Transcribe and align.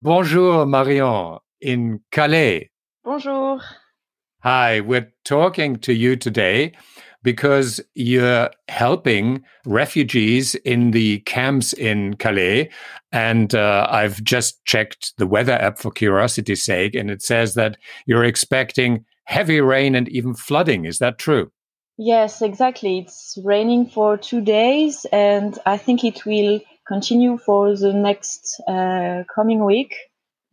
Bonjour, 0.00 0.64
Marion, 0.64 1.38
in 1.60 1.98
Calais. 2.12 2.70
Bonjour. 3.02 3.60
Hi, 4.44 4.80
we're 4.80 5.12
talking 5.24 5.74
to 5.80 5.92
you 5.92 6.14
today 6.14 6.72
because 7.24 7.80
you're 7.94 8.48
helping 8.68 9.42
refugees 9.66 10.54
in 10.54 10.92
the 10.92 11.18
camps 11.20 11.72
in 11.72 12.14
Calais. 12.14 12.70
And 13.10 13.56
uh, 13.56 13.88
I've 13.90 14.22
just 14.22 14.64
checked 14.66 15.14
the 15.18 15.26
weather 15.26 15.54
app 15.54 15.78
for 15.78 15.90
curiosity's 15.90 16.62
sake, 16.62 16.94
and 16.94 17.10
it 17.10 17.20
says 17.20 17.54
that 17.54 17.76
you're 18.06 18.24
expecting 18.24 19.04
heavy 19.24 19.60
rain 19.60 19.96
and 19.96 20.08
even 20.10 20.32
flooding. 20.32 20.84
Is 20.84 21.00
that 21.00 21.18
true? 21.18 21.50
Yes, 21.96 22.40
exactly. 22.40 23.00
It's 23.00 23.36
raining 23.42 23.86
for 23.86 24.16
two 24.16 24.42
days, 24.42 25.04
and 25.10 25.58
I 25.66 25.76
think 25.76 26.04
it 26.04 26.24
will 26.24 26.60
continue 26.88 27.38
for 27.38 27.76
the 27.76 27.92
next 27.92 28.60
uh, 28.66 29.22
coming 29.32 29.64
week. 29.64 29.94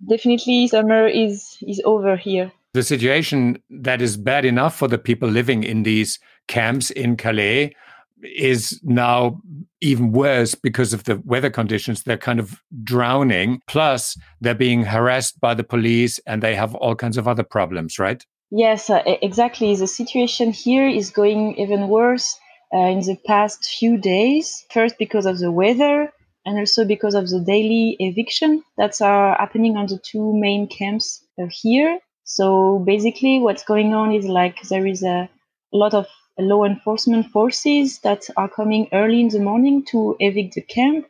Definitely, 0.07 0.67
summer 0.67 1.07
is 1.07 1.57
is 1.61 1.81
over 1.85 2.17
here. 2.17 2.51
The 2.73 2.83
situation 2.83 3.57
that 3.69 4.01
is 4.01 4.17
bad 4.17 4.43
enough 4.43 4.75
for 4.75 4.89
the 4.89 4.97
people 4.97 5.29
living 5.29 5.63
in 5.63 5.83
these 5.83 6.19
camps 6.47 6.91
in 6.91 7.15
Calais 7.15 7.73
is 8.21 8.79
now 8.83 9.39
even 9.81 10.11
worse 10.11 10.55
because 10.55 10.93
of 10.93 11.05
the 11.05 11.21
weather 11.25 11.49
conditions. 11.49 12.03
They're 12.03 12.17
kind 12.17 12.39
of 12.39 12.61
drowning. 12.83 13.61
Plus, 13.67 14.17
they're 14.41 14.55
being 14.55 14.83
harassed 14.83 15.39
by 15.39 15.53
the 15.53 15.63
police 15.63 16.19
and 16.25 16.41
they 16.41 16.55
have 16.55 16.75
all 16.75 16.95
kinds 16.95 17.17
of 17.17 17.27
other 17.27 17.43
problems, 17.43 17.97
right? 17.99 18.25
Yes, 18.51 18.89
uh, 18.89 19.01
exactly. 19.05 19.75
The 19.75 19.87
situation 19.87 20.51
here 20.51 20.87
is 20.87 21.09
going 21.11 21.55
even 21.57 21.87
worse 21.87 22.37
uh, 22.73 22.79
in 22.79 23.01
the 23.01 23.17
past 23.25 23.65
few 23.79 23.97
days. 23.97 24.65
First, 24.71 24.97
because 24.97 25.25
of 25.25 25.39
the 25.39 25.51
weather, 25.51 26.11
and 26.45 26.57
also 26.59 26.85
because 26.85 27.15
of 27.15 27.29
the 27.29 27.39
daily 27.39 27.95
eviction 27.99 28.63
that 28.77 29.01
are 29.01 29.35
happening 29.37 29.77
on 29.77 29.87
the 29.87 29.99
two 29.99 30.37
main 30.37 30.67
camps 30.67 31.23
uh, 31.41 31.47
here. 31.49 31.99
So 32.23 32.79
basically, 32.79 33.39
what's 33.39 33.63
going 33.63 33.93
on 33.93 34.11
is 34.11 34.25
like 34.25 34.61
there 34.69 34.85
is 34.85 35.03
a 35.03 35.29
lot 35.73 35.93
of 35.93 36.07
law 36.37 36.65
enforcement 36.65 37.27
forces 37.27 37.99
that 37.99 38.25
are 38.37 38.49
coming 38.49 38.87
early 38.93 39.21
in 39.21 39.29
the 39.29 39.39
morning 39.39 39.85
to 39.85 40.15
evict 40.19 40.55
the 40.55 40.61
camp. 40.61 41.07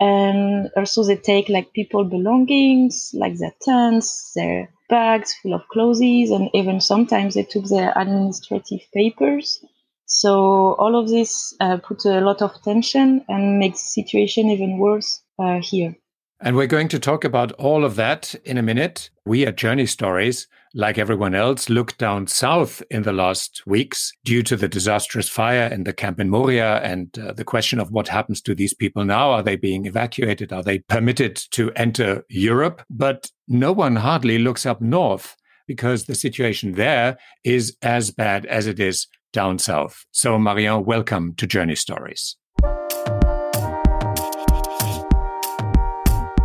And 0.00 0.70
also 0.76 1.04
they 1.04 1.16
take 1.16 1.48
like 1.48 1.72
people 1.72 2.04
belongings, 2.04 3.12
like 3.14 3.38
their 3.38 3.54
tents, 3.62 4.32
their 4.34 4.70
bags 4.88 5.34
full 5.34 5.54
of 5.54 5.66
clothes, 5.68 6.00
and 6.00 6.50
even 6.54 6.80
sometimes 6.80 7.34
they 7.34 7.42
took 7.44 7.64
their 7.64 7.92
administrative 7.96 8.80
papers. 8.92 9.64
So 10.06 10.74
all 10.78 10.98
of 10.98 11.08
this 11.08 11.54
uh, 11.60 11.78
put 11.78 12.04
a 12.04 12.20
lot 12.20 12.40
of 12.40 12.62
tension 12.62 13.24
and 13.28 13.58
makes 13.58 13.82
the 13.82 14.02
situation 14.02 14.50
even 14.50 14.78
worse 14.78 15.22
uh, 15.38 15.60
here. 15.60 15.96
And 16.40 16.54
we're 16.54 16.66
going 16.66 16.88
to 16.88 16.98
talk 16.98 17.24
about 17.24 17.52
all 17.52 17.84
of 17.84 17.96
that 17.96 18.34
in 18.44 18.58
a 18.58 18.62
minute. 18.62 19.08
We 19.24 19.46
at 19.46 19.56
Journey 19.56 19.86
Stories, 19.86 20.46
like 20.74 20.98
everyone 20.98 21.34
else, 21.34 21.70
looked 21.70 21.96
down 21.96 22.26
south 22.26 22.82
in 22.90 23.04
the 23.04 23.12
last 23.12 23.62
weeks 23.66 24.12
due 24.22 24.42
to 24.42 24.54
the 24.54 24.68
disastrous 24.68 25.30
fire 25.30 25.66
in 25.66 25.84
the 25.84 25.94
camp 25.94 26.20
in 26.20 26.28
Moria 26.28 26.76
and 26.82 27.18
uh, 27.18 27.32
the 27.32 27.44
question 27.44 27.80
of 27.80 27.90
what 27.90 28.08
happens 28.08 28.42
to 28.42 28.54
these 28.54 28.74
people 28.74 29.04
now. 29.04 29.30
Are 29.30 29.42
they 29.42 29.56
being 29.56 29.86
evacuated? 29.86 30.52
Are 30.52 30.62
they 30.62 30.80
permitted 30.80 31.36
to 31.52 31.72
enter 31.72 32.22
Europe? 32.28 32.82
But 32.90 33.30
no 33.48 33.72
one 33.72 33.96
hardly 33.96 34.38
looks 34.38 34.66
up 34.66 34.82
north 34.82 35.36
because 35.66 36.04
the 36.04 36.14
situation 36.14 36.72
there 36.72 37.16
is 37.44 37.76
as 37.82 38.10
bad 38.10 38.44
as 38.46 38.66
it 38.66 38.78
is 38.78 39.06
down 39.36 39.58
south. 39.58 40.06
So, 40.12 40.38
Marion, 40.38 40.86
welcome 40.86 41.34
to 41.36 41.46
Journey 41.46 41.74
Stories. 41.74 42.38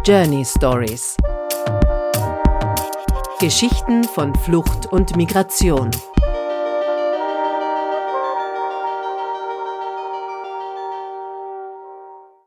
Journey 0.03 0.43
Stories. 0.43 1.15
Geschichten 3.39 4.03
von 4.03 4.35
Flucht 4.35 4.87
und 4.91 5.15
Migration. 5.15 5.89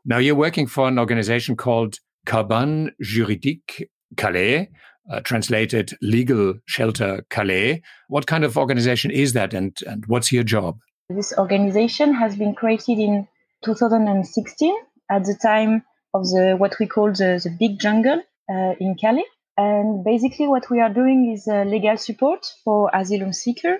Now, 0.05 0.19
you're 0.19 0.35
working 0.35 0.67
for 0.67 0.87
an 0.87 0.99
organization 0.99 1.55
called 1.55 1.97
Cabane 2.27 2.91
Juridique 3.01 3.89
Calais, 4.15 4.69
uh, 5.09 5.21
translated 5.21 5.93
Legal 6.01 6.55
Shelter 6.65 7.25
Calais. 7.29 7.81
What 8.07 8.27
kind 8.27 8.43
of 8.43 8.57
organization 8.57 9.11
is 9.11 9.33
that 9.33 9.53
and, 9.53 9.77
and 9.87 10.05
what's 10.07 10.31
your 10.31 10.43
job? 10.43 10.79
This 11.09 11.33
organization 11.37 12.13
has 12.13 12.35
been 12.35 12.55
created 12.55 12.99
in 12.99 13.27
2016 13.63 14.75
at 15.11 15.23
the 15.25 15.37
time 15.41 15.83
of 16.13 16.23
the 16.23 16.55
what 16.57 16.75
we 16.79 16.87
call 16.87 17.11
the, 17.11 17.39
the 17.43 17.55
big 17.59 17.79
jungle 17.79 18.21
uh, 18.49 18.73
in 18.79 18.95
Calais. 18.95 19.25
And 19.57 20.03
basically, 20.03 20.47
what 20.47 20.69
we 20.69 20.81
are 20.81 20.93
doing 20.93 21.31
is 21.31 21.47
uh, 21.47 21.63
legal 21.63 21.97
support 21.97 22.45
for 22.63 22.89
asylum 22.93 23.31
seeker. 23.31 23.77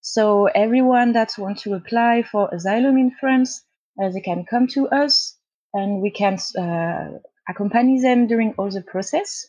So 0.00 0.46
everyone 0.46 1.12
that 1.12 1.34
wants 1.36 1.62
to 1.62 1.74
apply 1.74 2.22
for 2.22 2.48
asylum 2.52 2.96
in 2.96 3.10
France, 3.20 3.62
uh, 4.02 4.08
they 4.08 4.20
can 4.20 4.46
come 4.48 4.66
to 4.68 4.88
us, 4.88 5.36
and 5.74 6.00
we 6.00 6.10
can 6.10 6.38
uh, 6.58 7.18
accompany 7.48 8.00
them 8.00 8.28
during 8.28 8.54
all 8.56 8.70
the 8.70 8.80
process. 8.80 9.46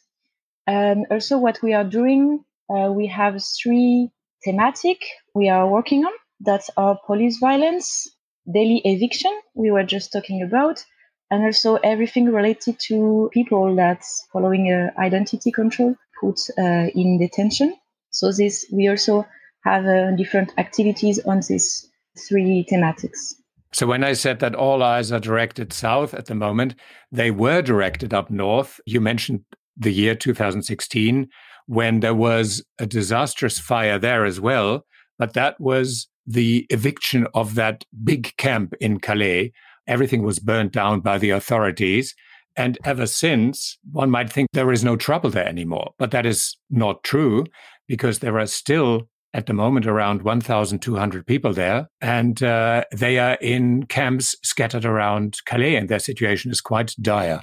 And 0.68 1.06
also, 1.12 1.38
what 1.38 1.60
we 1.62 1.74
are 1.74 1.84
doing, 1.84 2.44
uh, 2.70 2.92
we 2.92 3.08
have 3.08 3.42
three 3.62 4.10
thematic 4.44 5.00
we 5.36 5.50
are 5.50 5.68
working 5.68 6.06
on 6.06 6.12
that 6.42 6.64
are 6.78 7.00
police 7.06 7.38
violence, 7.40 8.10
daily 8.52 8.82
eviction 8.86 9.32
we 9.56 9.72
were 9.72 9.84
just 9.84 10.12
talking 10.12 10.42
about, 10.42 10.84
and 11.30 11.44
also 11.44 11.76
everything 11.76 12.26
related 12.26 12.80
to 12.88 13.30
people 13.34 13.76
that 13.76 14.04
following 14.34 14.72
a 14.72 14.92
identity 15.00 15.52
control 15.52 15.96
put 16.20 16.40
uh, 16.58 16.88
in 16.96 17.20
detention. 17.20 17.76
So 18.12 18.32
this 18.32 18.66
we 18.72 18.88
also 18.90 19.26
have 19.64 19.86
uh, 19.86 20.12
different 20.16 20.54
activities 20.58 21.20
on 21.26 21.42
these 21.48 21.88
three 22.28 22.66
thematics. 22.72 23.36
So 23.74 23.88
when 23.88 24.04
I 24.04 24.14
said 24.14 24.40
that 24.40 24.54
all 24.54 24.84
eyes 24.84 25.14
are 25.14 25.20
directed 25.20 25.72
south 25.72 26.14
at 26.14 26.26
the 26.26 26.36
moment, 26.36 26.76
they 27.12 27.32
were 27.32 27.62
directed 27.62 28.14
up 28.14 28.30
north. 28.30 28.82
You 28.86 29.00
mentioned 29.00 29.46
the 29.78 29.92
year 29.92 30.16
2016 30.16 31.28
when 31.68 32.00
there 32.02 32.16
was 32.16 32.64
a 32.80 32.86
disastrous 32.86 33.60
fire 33.60 33.98
there 33.98 34.26
as 34.26 34.40
well, 34.40 34.86
but 35.18 35.34
that 35.34 35.60
was 35.60 36.08
the 36.26 36.66
eviction 36.70 37.28
of 37.34 37.56
that 37.56 37.86
big 38.04 38.36
camp 38.38 38.74
in 38.80 39.00
Calais 39.00 39.52
everything 39.88 40.24
was 40.24 40.40
burnt 40.40 40.72
down 40.72 41.02
by 41.02 41.18
the 41.18 41.30
authorities. 41.30 42.16
And 42.56 42.78
ever 42.84 43.06
since, 43.06 43.78
one 43.92 44.10
might 44.10 44.32
think 44.32 44.50
there 44.54 44.72
is 44.72 44.84
no 44.84 44.96
trouble 44.96 45.30
there 45.30 45.48
anymore. 45.48 45.94
But 45.98 46.12
that 46.12 46.26
is 46.26 46.58
not 46.70 47.04
true 47.04 47.46
because 47.88 48.20
there 48.20 48.38
are 48.40 48.48
still, 48.48 49.10
at 49.34 49.46
the 49.46 49.54
moment, 49.54 49.86
around 49.86 50.22
1,200 50.22 51.26
people 51.26 51.54
there. 51.54 51.88
And 52.02 52.42
uh, 52.44 52.84
they 52.92 53.20
are 53.20 53.36
in 53.36 53.84
camps 53.84 54.36
scattered 54.44 54.86
around 54.86 55.38
Calais, 55.46 55.76
and 55.76 55.88
their 55.88 56.00
situation 56.00 56.52
is 56.52 56.62
quite 56.62 56.94
dire. 57.02 57.42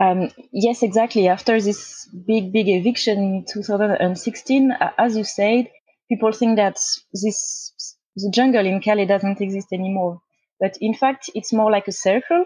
Um, 0.00 0.30
yes, 0.52 0.82
exactly. 0.82 1.28
After 1.28 1.60
this 1.60 2.06
big, 2.26 2.52
big 2.52 2.68
eviction 2.68 3.18
in 3.18 3.44
2016, 3.50 4.72
uh, 4.72 4.90
as 4.98 5.16
you 5.16 5.24
said, 5.24 5.70
people 6.08 6.32
think 6.32 6.56
that 6.56 6.78
this 7.12 7.72
the 8.16 8.30
jungle 8.30 8.64
in 8.64 8.80
Calais 8.80 9.06
doesn't 9.06 9.40
exist 9.40 9.68
anymore. 9.72 10.20
But 10.58 10.78
in 10.80 10.94
fact, 10.94 11.30
it's 11.34 11.52
more 11.52 11.70
like 11.70 11.86
a 11.88 11.92
circle. 11.92 12.44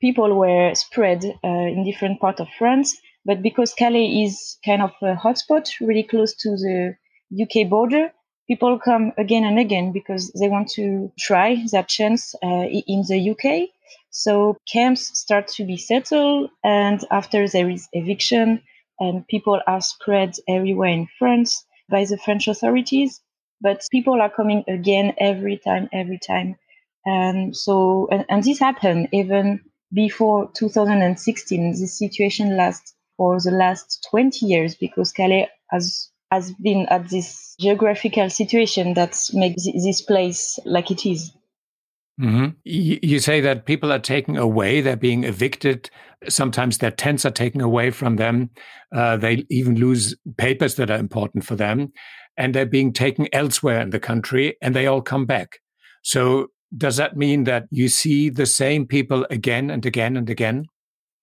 People 0.00 0.34
were 0.34 0.74
spread 0.74 1.24
uh, 1.24 1.48
in 1.48 1.84
different 1.84 2.20
parts 2.20 2.40
of 2.40 2.48
France, 2.58 2.96
but 3.24 3.42
because 3.42 3.74
Calais 3.74 4.24
is 4.24 4.58
kind 4.64 4.82
of 4.82 4.92
a 5.02 5.14
hotspot, 5.14 5.68
really 5.80 6.02
close 6.02 6.34
to 6.36 6.50
the 6.50 6.94
UK 7.40 7.68
border, 7.68 8.10
people 8.48 8.78
come 8.78 9.12
again 9.16 9.44
and 9.44 9.58
again 9.58 9.92
because 9.92 10.32
they 10.38 10.48
want 10.48 10.68
to 10.70 11.12
try 11.18 11.62
their 11.70 11.84
chance 11.84 12.34
uh, 12.42 12.66
in 12.86 13.04
the 13.08 13.30
UK. 13.30 13.68
So 14.12 14.58
camps 14.70 15.18
start 15.18 15.48
to 15.56 15.64
be 15.64 15.78
settled, 15.78 16.50
and 16.62 17.02
after 17.10 17.48
there 17.48 17.68
is 17.70 17.88
eviction, 17.94 18.62
and 19.00 19.26
people 19.26 19.60
are 19.66 19.80
spread 19.80 20.34
everywhere 20.46 20.90
in 20.90 21.08
France 21.18 21.64
by 21.88 22.04
the 22.04 22.18
French 22.18 22.46
authorities. 22.46 23.20
But 23.60 23.86
people 23.90 24.20
are 24.20 24.30
coming 24.30 24.64
again 24.68 25.14
every 25.18 25.56
time, 25.56 25.88
every 25.92 26.18
time. 26.18 26.56
And 27.06 27.56
so, 27.56 28.08
and, 28.12 28.26
and 28.28 28.44
this 28.44 28.58
happened 28.58 29.08
even 29.12 29.62
before 29.92 30.50
2016. 30.54 31.70
This 31.72 31.98
situation 31.98 32.56
lasts 32.56 32.94
for 33.16 33.40
the 33.40 33.50
last 33.50 34.06
20 34.10 34.44
years 34.46 34.74
because 34.74 35.12
Calais 35.12 35.48
has 35.70 36.10
has 36.30 36.52
been 36.52 36.86
at 36.86 37.08
this 37.08 37.54
geographical 37.60 38.28
situation 38.30 38.94
that 38.94 39.18
makes 39.32 39.64
this 39.64 40.02
place 40.02 40.58
like 40.64 40.90
it 40.90 41.06
is. 41.06 41.32
Mm-hmm. 42.20 42.48
You 42.64 43.18
say 43.18 43.40
that 43.40 43.66
people 43.66 43.92
are 43.92 43.98
taken 43.98 44.36
away, 44.36 44.80
they're 44.80 44.96
being 44.96 45.24
evicted. 45.24 45.90
Sometimes 46.28 46.78
their 46.78 46.90
tents 46.90 47.24
are 47.24 47.30
taken 47.30 47.60
away 47.60 47.90
from 47.90 48.16
them. 48.16 48.50
Uh, 48.94 49.16
they 49.16 49.44
even 49.50 49.76
lose 49.76 50.14
papers 50.36 50.76
that 50.76 50.90
are 50.90 50.98
important 50.98 51.44
for 51.44 51.56
them. 51.56 51.92
And 52.36 52.54
they're 52.54 52.66
being 52.66 52.92
taken 52.92 53.28
elsewhere 53.32 53.80
in 53.80 53.90
the 53.90 54.00
country 54.00 54.56
and 54.62 54.74
they 54.74 54.86
all 54.86 55.02
come 55.02 55.26
back. 55.26 55.58
So 56.02 56.48
does 56.76 56.96
that 56.96 57.16
mean 57.16 57.44
that 57.44 57.64
you 57.70 57.88
see 57.88 58.30
the 58.30 58.46
same 58.46 58.86
people 58.86 59.26
again 59.30 59.70
and 59.70 59.84
again 59.84 60.16
and 60.16 60.28
again? 60.28 60.66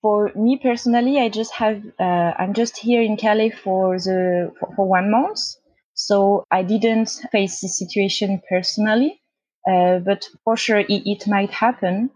For 0.02 0.32
me 0.36 0.60
personally, 0.62 1.20
I 1.20 1.30
just 1.30 1.54
have 1.56 1.84
uh, 2.00 2.34
I'm 2.38 2.54
just 2.54 2.78
here 2.78 3.02
in 3.02 3.18
Calais 3.18 3.50
for 3.50 3.98
the 3.98 4.52
for, 4.60 4.74
for, 4.76 4.88
one 4.88 5.12
month, 5.12 5.40
so 5.94 6.46
I 6.52 6.64
didn't 6.64 7.10
face 7.34 7.60
this 7.60 7.78
situation 7.78 8.42
personally, 8.48 9.22
uh, 9.68 10.00
but 10.00 10.28
for 10.44 10.58
sure 10.58 10.80
it, 10.80 10.90
it 10.90 11.28
might 11.28 11.52
happen. 11.52 12.10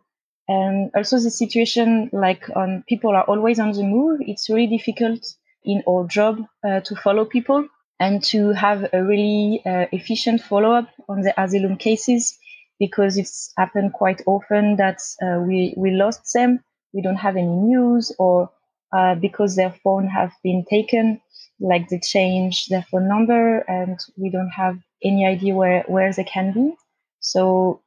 And 0.47 0.91
also 0.95 1.19
the 1.19 1.31
situation 1.31 2.09
like 2.11 2.49
on 2.55 2.83
people 2.87 3.11
are 3.15 3.23
always 3.23 3.59
on 3.59 3.71
the 3.71 3.83
move. 3.83 4.19
It's 4.21 4.49
really 4.49 4.67
difficult 4.77 5.25
in 5.63 5.83
our 5.87 6.05
job 6.07 6.39
uh, 6.67 6.81
to 6.81 6.95
follow 6.95 7.25
people 7.25 7.67
and 7.99 8.21
to 8.25 8.51
have 8.51 8.89
a 8.93 9.03
really 9.03 9.61
uh, 9.65 9.85
efficient 9.91 10.41
follow 10.41 10.71
up 10.73 10.89
on 11.07 11.21
the 11.21 11.33
asylum 11.41 11.77
cases 11.77 12.37
because 12.79 13.17
it's 13.17 13.53
happened 13.57 13.93
quite 13.93 14.21
often 14.25 14.75
that 14.77 14.99
uh, 15.21 15.39
we, 15.39 15.73
we 15.77 15.91
lost 15.91 16.33
them. 16.33 16.59
We 16.93 17.01
don't 17.01 17.15
have 17.15 17.37
any 17.37 17.47
news 17.47 18.11
or 18.19 18.51
uh, 18.95 19.15
because 19.15 19.55
their 19.55 19.73
phone 19.83 20.07
have 20.07 20.31
been 20.43 20.65
taken, 20.69 21.21
like 21.59 21.89
they 21.89 21.99
change 21.99 22.67
their 22.67 22.83
phone 22.91 23.07
number 23.07 23.59
and 23.59 23.99
we 24.17 24.29
don't 24.29 24.49
have 24.49 24.77
any 25.03 25.25
idea 25.25 25.55
where, 25.55 25.83
where 25.87 26.11
they 26.11 26.23
can 26.23 26.51
be. 26.53 26.75
So 27.23 27.81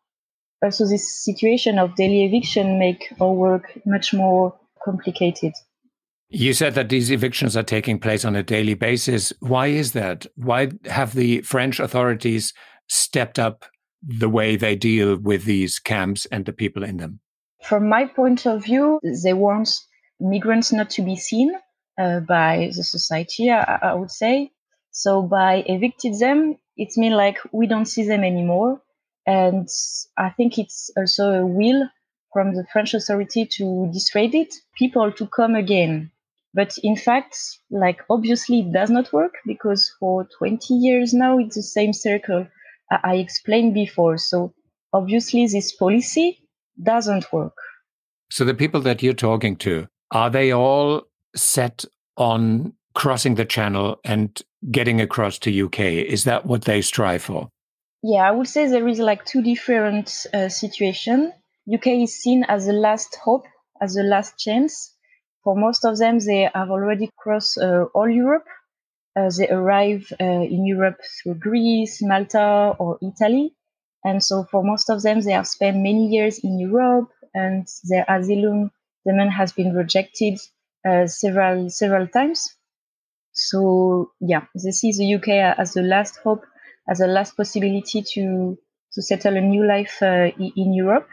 also 0.62 0.86
this 0.86 1.24
situation 1.24 1.78
of 1.78 1.94
daily 1.94 2.24
eviction 2.24 2.78
make 2.78 3.12
our 3.20 3.32
work 3.32 3.78
much 3.84 4.12
more 4.12 4.58
complicated. 4.82 5.52
You 6.28 6.54
said 6.54 6.74
that 6.74 6.88
these 6.88 7.10
evictions 7.12 7.56
are 7.56 7.62
taking 7.62 8.00
place 8.00 8.24
on 8.24 8.34
a 8.34 8.42
daily 8.42 8.74
basis. 8.74 9.32
Why 9.40 9.68
is 9.68 9.92
that? 9.92 10.26
Why 10.34 10.70
have 10.86 11.14
the 11.14 11.42
French 11.42 11.78
authorities 11.78 12.52
stepped 12.88 13.38
up 13.38 13.64
the 14.02 14.28
way 14.28 14.56
they 14.56 14.74
deal 14.74 15.18
with 15.18 15.44
these 15.44 15.78
camps 15.78 16.26
and 16.32 16.44
the 16.44 16.52
people 16.52 16.82
in 16.82 16.96
them? 16.96 17.20
From 17.62 17.88
my 17.88 18.06
point 18.06 18.46
of 18.46 18.64
view, 18.64 19.00
they 19.22 19.34
want 19.34 19.68
migrants 20.18 20.72
not 20.72 20.90
to 20.90 21.02
be 21.02 21.16
seen 21.16 21.52
uh, 22.00 22.20
by 22.20 22.70
the 22.74 22.82
society, 22.82 23.50
I, 23.50 23.78
I, 23.82 23.94
would 23.94 24.10
say. 24.10 24.50
So 24.90 25.22
by 25.22 25.62
evicting 25.66 26.18
them, 26.18 26.56
it 26.76 26.96
means 26.96 27.14
like 27.14 27.38
we 27.52 27.66
don't 27.66 27.86
see 27.86 28.06
them 28.06 28.24
anymore. 28.24 28.80
And 29.26 29.68
I 30.16 30.30
think 30.30 30.58
it's 30.58 30.90
also 30.96 31.32
a 31.32 31.46
will 31.46 31.88
from 32.32 32.54
the 32.54 32.64
French 32.72 32.94
authority 32.94 33.46
to 33.46 33.90
dissuade 33.92 34.48
people 34.76 35.10
to 35.12 35.26
come 35.26 35.54
again. 35.54 36.10
But 36.54 36.74
in 36.82 36.96
fact, 36.96 37.36
like 37.70 38.00
obviously 38.08 38.60
it 38.60 38.72
does 38.72 38.90
not 38.90 39.12
work 39.12 39.34
because 39.46 39.92
for 40.00 40.26
20 40.38 40.74
years 40.74 41.12
now 41.12 41.38
it's 41.38 41.56
the 41.56 41.62
same 41.62 41.92
circle 41.92 42.46
I 42.90 43.16
explained 43.16 43.74
before. 43.74 44.16
So 44.16 44.54
obviously 44.92 45.46
this 45.46 45.74
policy 45.74 46.38
doesn't 46.82 47.32
work. 47.32 47.56
So 48.30 48.44
the 48.44 48.54
people 48.54 48.80
that 48.82 49.02
you're 49.02 49.12
talking 49.12 49.56
to, 49.56 49.86
are 50.10 50.30
they 50.30 50.52
all 50.52 51.02
set 51.34 51.84
on 52.16 52.72
crossing 52.94 53.34
the 53.34 53.44
channel 53.44 54.00
and 54.04 54.40
getting 54.70 55.00
across 55.00 55.38
to 55.40 55.64
UK? 55.66 55.80
Is 55.80 56.24
that 56.24 56.46
what 56.46 56.62
they 56.62 56.80
strive 56.80 57.22
for? 57.22 57.50
Yeah, 58.08 58.28
I 58.28 58.30
would 58.30 58.46
say 58.46 58.68
there 58.68 58.86
is 58.86 59.00
like 59.00 59.24
two 59.24 59.42
different 59.42 60.26
uh, 60.32 60.48
situations. 60.48 61.32
UK 61.72 61.88
is 62.06 62.22
seen 62.22 62.44
as 62.44 62.66
the 62.66 62.72
last 62.72 63.16
hope, 63.16 63.46
as 63.82 63.94
the 63.94 64.04
last 64.04 64.38
chance 64.38 64.94
for 65.42 65.54
most 65.54 65.84
of 65.84 65.96
them, 65.98 66.18
they 66.18 66.50
have 66.52 66.70
already 66.70 67.08
crossed 67.16 67.56
uh, 67.58 67.84
all 67.94 68.08
Europe. 68.08 68.46
Uh, 69.14 69.30
they 69.38 69.48
arrive 69.48 70.12
uh, 70.20 70.24
in 70.24 70.66
Europe 70.66 70.98
through 71.22 71.36
Greece, 71.36 72.02
Malta, 72.02 72.74
or 72.80 72.98
Italy. 73.00 73.54
And 74.02 74.22
so 74.22 74.44
for 74.50 74.64
most 74.64 74.90
of 74.90 75.02
them, 75.02 75.20
they 75.20 75.32
have 75.32 75.46
spent 75.46 75.76
many 75.76 76.08
years 76.08 76.40
in 76.42 76.58
Europe 76.58 77.10
and 77.32 77.64
their 77.88 78.04
asylum 78.08 78.72
demand 79.06 79.30
has 79.32 79.52
been 79.52 79.72
rejected 79.72 80.38
uh, 80.84 81.06
several, 81.06 81.70
several 81.70 82.08
times. 82.08 82.48
So 83.32 84.10
yeah, 84.20 84.46
they 84.54 84.72
see 84.72 84.92
the 84.92 85.14
UK 85.14 85.28
as 85.58 85.74
the 85.74 85.82
last 85.82 86.16
hope, 86.24 86.44
as 86.88 87.00
a 87.00 87.06
last 87.06 87.36
possibility 87.36 88.02
to, 88.14 88.58
to 88.92 89.02
settle 89.02 89.36
a 89.36 89.40
new 89.40 89.66
life 89.66 89.98
uh, 90.02 90.30
in 90.38 90.72
Europe. 90.72 91.08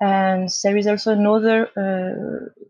And 0.00 0.48
there 0.62 0.76
is 0.76 0.86
also 0.86 1.12
another 1.12 1.68
uh, 1.76 2.62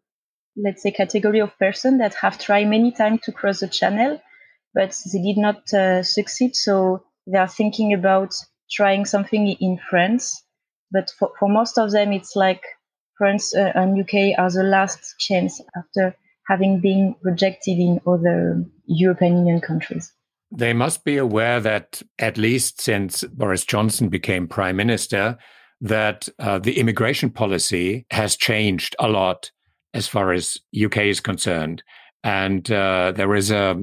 let's 0.57 0.83
say, 0.83 0.91
category 0.91 1.41
of 1.41 1.59
person 1.59 1.99
that 1.99 2.15
have 2.15 2.39
tried 2.39 2.69
many 2.69 2.93
times 2.93 3.21
to 3.23 3.33
cross 3.33 3.61
the 3.61 3.69
channel, 3.69 4.21
but 4.75 4.97
they 5.13 5.21
did 5.21 5.37
not 5.37 5.73
uh, 5.73 6.03
succeed. 6.03 6.57
So 6.57 7.05
they 7.27 7.39
are 7.39 7.49
thinking 7.49 7.93
about 7.93 8.35
trying 8.71 9.05
something 9.05 9.49
in 9.49 9.79
France. 9.91 10.43
But 10.91 11.11
for, 11.19 11.33
for 11.39 11.49
most 11.49 11.79
of 11.79 11.93
them, 11.93 12.13
it's 12.13 12.37
like 12.37 12.63
France 13.19 13.55
uh, 13.55 13.73
and 13.75 14.01
UK 14.01 14.39
are 14.39 14.51
the 14.51 14.63
last 14.63 15.19
chance 15.19 15.61
after 15.77 16.17
having 16.47 16.81
been 16.81 17.17
rejected 17.23 17.79
in 17.79 18.01
other 18.07 18.65
European 18.87 19.39
Union 19.39 19.61
countries. 19.61 20.13
They 20.51 20.73
must 20.73 21.05
be 21.05 21.17
aware 21.17 21.61
that, 21.61 22.03
at 22.19 22.39
least 22.39 22.81
since 22.81 23.25
Boris 23.25 23.65
Johnson 23.65 24.09
became 24.09 24.47
prime 24.47 24.77
minister, 24.77 25.39
that 25.81 26.29
uh, 26.39 26.59
the 26.59 26.79
immigration 26.79 27.31
policy 27.31 28.07
has 28.11 28.37
changed 28.37 28.97
a 28.99 29.09
lot 29.09 29.51
as 29.93 30.07
far 30.07 30.33
as 30.33 30.57
UK 30.85 30.99
is 30.99 31.21
concerned. 31.21 31.83
And 32.23 32.71
uh, 32.71 33.13
there 33.15 33.35
is 33.35 33.51
a 33.51 33.77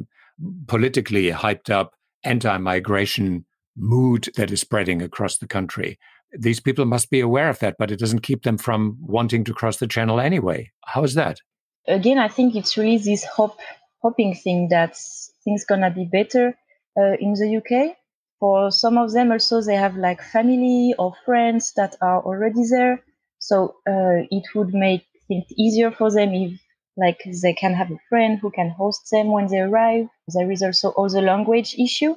politically 0.67 1.31
hyped 1.31 1.69
up 1.69 1.93
anti 2.23 2.57
migration 2.57 3.45
mood 3.75 4.29
that 4.35 4.51
is 4.51 4.61
spreading 4.61 5.01
across 5.01 5.37
the 5.37 5.47
country. 5.47 5.97
These 6.37 6.59
people 6.59 6.85
must 6.85 7.09
be 7.09 7.19
aware 7.19 7.49
of 7.49 7.59
that, 7.59 7.75
but 7.77 7.91
it 7.91 7.99
doesn't 7.99 8.21
keep 8.23 8.43
them 8.43 8.57
from 8.57 8.97
wanting 8.99 9.43
to 9.45 9.53
cross 9.53 9.77
the 9.77 9.87
channel 9.87 10.19
anyway. 10.19 10.71
How 10.85 11.03
is 11.03 11.13
that? 11.13 11.39
Again, 11.87 12.17
I 12.17 12.27
think 12.27 12.55
it's 12.55 12.77
really 12.77 12.97
this 12.97 13.23
hope, 13.23 13.59
hoping 14.01 14.33
thing 14.33 14.69
that 14.69 14.97
things 15.43 15.65
gonna 15.65 15.91
be 15.91 16.05
better 16.05 16.57
uh, 16.99 17.15
in 17.19 17.33
the 17.33 17.47
UK. 17.49 17.95
For 18.39 18.71
some 18.71 18.97
of 18.97 19.13
them, 19.13 19.31
also 19.31 19.61
they 19.61 19.75
have 19.75 19.95
like 19.95 20.21
family 20.21 20.93
or 20.99 21.13
friends 21.25 21.73
that 21.77 21.95
are 22.01 22.21
already 22.23 22.63
there, 22.69 23.03
so 23.39 23.75
uh, 23.87 24.27
it 24.31 24.43
would 24.55 24.73
make 24.73 25.05
things 25.27 25.45
easier 25.57 25.91
for 25.91 26.11
them 26.11 26.33
if 26.33 26.59
like 26.97 27.19
they 27.41 27.53
can 27.53 27.73
have 27.73 27.89
a 27.91 27.99
friend 28.09 28.39
who 28.39 28.51
can 28.51 28.69
host 28.69 29.09
them 29.11 29.31
when 29.31 29.47
they 29.47 29.59
arrive. 29.59 30.07
There 30.27 30.51
is 30.51 30.61
also 30.61 30.91
other 30.93 31.21
language 31.21 31.75
issue. 31.79 32.15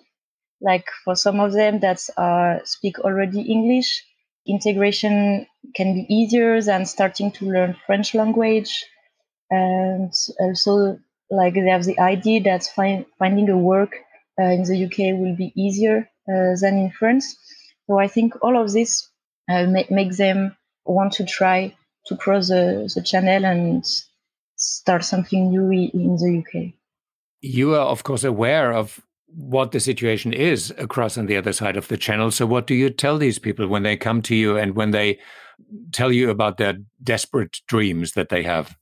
Like 0.61 0.87
for 1.05 1.17
some 1.17 1.41
of 1.41 1.53
them 1.53 1.81
that 1.81 2.01
speak 2.65 2.99
already 3.01 3.43
English, 3.43 4.05
integration 4.47 5.47
can 5.75 5.95
be 5.95 6.15
easier 6.15 6.61
than 6.63 6.87
starting 6.87 7.31
to 7.33 7.47
learn 7.51 7.77
French 7.87 8.15
language. 8.15 8.85
And 9.51 10.13
also, 10.41 10.99
like 11.31 11.55
they 11.55 11.71
have 11.71 11.85
the 11.85 11.99
idea 11.99 12.43
that 12.43 12.65
find, 12.65 13.07
finding 13.19 13.49
a 13.49 13.57
work 13.57 13.97
uh, 14.41 14.45
in 14.45 14.63
the 14.65 14.85
UK 14.85 15.19
will 15.19 15.37
be 15.37 15.53
easier 15.57 16.09
uh, 16.29 16.55
than 16.61 16.79
in 16.79 16.91
France. 16.91 17.37
So 17.87 17.99
I 17.99 18.09
think 18.09 18.35
all 18.43 18.61
of 18.61 18.73
this 18.73 19.09
uh, 19.51 19.67
make, 19.67 19.91
make 19.91 20.17
them 20.17 20.57
want 20.85 21.13
to 21.15 21.25
try 21.25 21.75
to 22.07 22.17
cross 22.17 22.49
the, 22.49 22.91
the 22.95 23.03
channel 23.03 23.45
and 23.45 23.85
start 24.57 25.05
something 25.05 25.51
new 25.51 25.71
in 25.71 26.17
the 26.17 26.43
UK. 26.43 26.75
You 27.41 27.75
are, 27.75 27.87
of 27.87 28.05
course, 28.05 28.25
aware 28.25 28.73
of 28.73 29.01
what 29.27 29.73
the 29.73 29.81
situation 29.81 30.33
is 30.33 30.73
across 30.79 31.19
on 31.19 31.27
the 31.27 31.37
other 31.37 31.53
side 31.53 31.77
of 31.77 31.89
the 31.89 31.97
channel. 31.97 32.31
So, 32.31 32.47
what 32.47 32.67
do 32.67 32.75
you 32.75 32.91
tell 32.91 33.19
these 33.19 33.39
people 33.39 33.67
when 33.67 33.83
they 33.83 33.97
come 33.97 34.23
to 34.23 34.35
you 34.35 34.57
and 34.57 34.75
when 34.75 34.93
they 34.93 35.19
tell 35.93 36.13
you 36.13 36.31
about 36.31 36.57
their 36.57 36.79
desperate 37.03 37.61
dreams 37.69 38.13
that 38.13 38.29
they 38.29 38.43
have? 38.43 38.77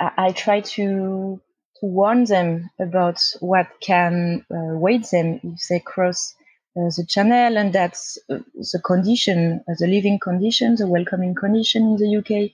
I, 0.00 0.10
I 0.16 0.32
try 0.32 0.60
to 0.60 1.40
warn 1.84 2.24
them 2.24 2.70
about 2.80 3.20
what 3.40 3.68
can 3.80 4.44
uh, 4.50 4.76
wait 4.78 5.06
them 5.10 5.40
if 5.42 5.60
they 5.68 5.80
cross 5.80 6.34
uh, 6.76 6.90
the 6.96 7.06
channel, 7.08 7.56
and 7.56 7.72
that's 7.72 8.18
uh, 8.28 8.38
the 8.56 8.80
condition, 8.84 9.62
uh, 9.68 9.74
the 9.78 9.86
living 9.86 10.18
condition, 10.18 10.74
the 10.76 10.88
welcoming 10.88 11.34
condition 11.34 11.82
in 11.82 11.96
the 11.96 12.16
UK 12.18 12.50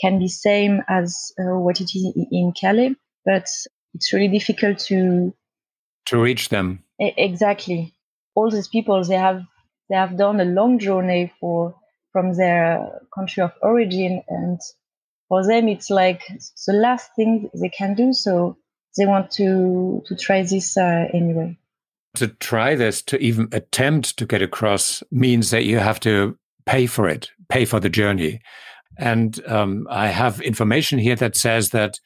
can 0.00 0.18
be 0.18 0.28
same 0.28 0.82
as 0.88 1.32
what 1.36 1.80
it 1.80 1.94
is 1.94 2.12
in 2.30 2.52
Calais, 2.58 2.94
but 3.24 3.46
it's 3.94 4.12
really 4.12 4.28
difficult 4.28 4.78
to 4.78 5.34
to 6.06 6.20
reach 6.20 6.48
them. 6.48 6.82
Exactly, 6.98 7.94
all 8.34 8.50
these 8.50 8.68
people 8.68 9.04
they 9.04 9.16
have 9.16 9.42
they 9.88 9.96
have 9.96 10.16
done 10.16 10.40
a 10.40 10.44
long 10.44 10.78
journey 10.78 11.32
for 11.40 11.74
from 12.12 12.34
their 12.34 13.00
country 13.14 13.42
of 13.42 13.52
origin, 13.62 14.22
and 14.28 14.60
for 15.28 15.46
them 15.46 15.68
it's 15.68 15.88
like 15.88 16.22
the 16.66 16.72
last 16.72 17.10
thing 17.16 17.50
they 17.54 17.70
can 17.70 17.94
do. 17.94 18.12
So 18.12 18.56
they 18.96 19.06
want 19.06 19.30
to 19.32 20.02
to 20.06 20.16
try 20.16 20.42
this 20.42 20.76
uh, 20.76 21.06
anyway 21.12 21.56
to 22.14 22.28
try 22.28 22.74
this, 22.74 23.02
to 23.02 23.18
even 23.18 23.48
attempt 23.52 24.18
to 24.18 24.26
get 24.26 24.42
across, 24.42 25.02
means 25.10 25.50
that 25.50 25.64
you 25.64 25.78
have 25.78 26.00
to 26.00 26.36
pay 26.66 26.86
for 26.86 27.08
it, 27.08 27.30
pay 27.48 27.64
for 27.64 27.80
the 27.80 27.88
journey. 27.88 28.40
And 28.98 29.44
um, 29.46 29.86
I 29.90 30.08
have 30.08 30.40
information 30.40 30.98
here 30.98 31.16
that 31.16 31.36
says 31.36 31.70
that 31.70 31.98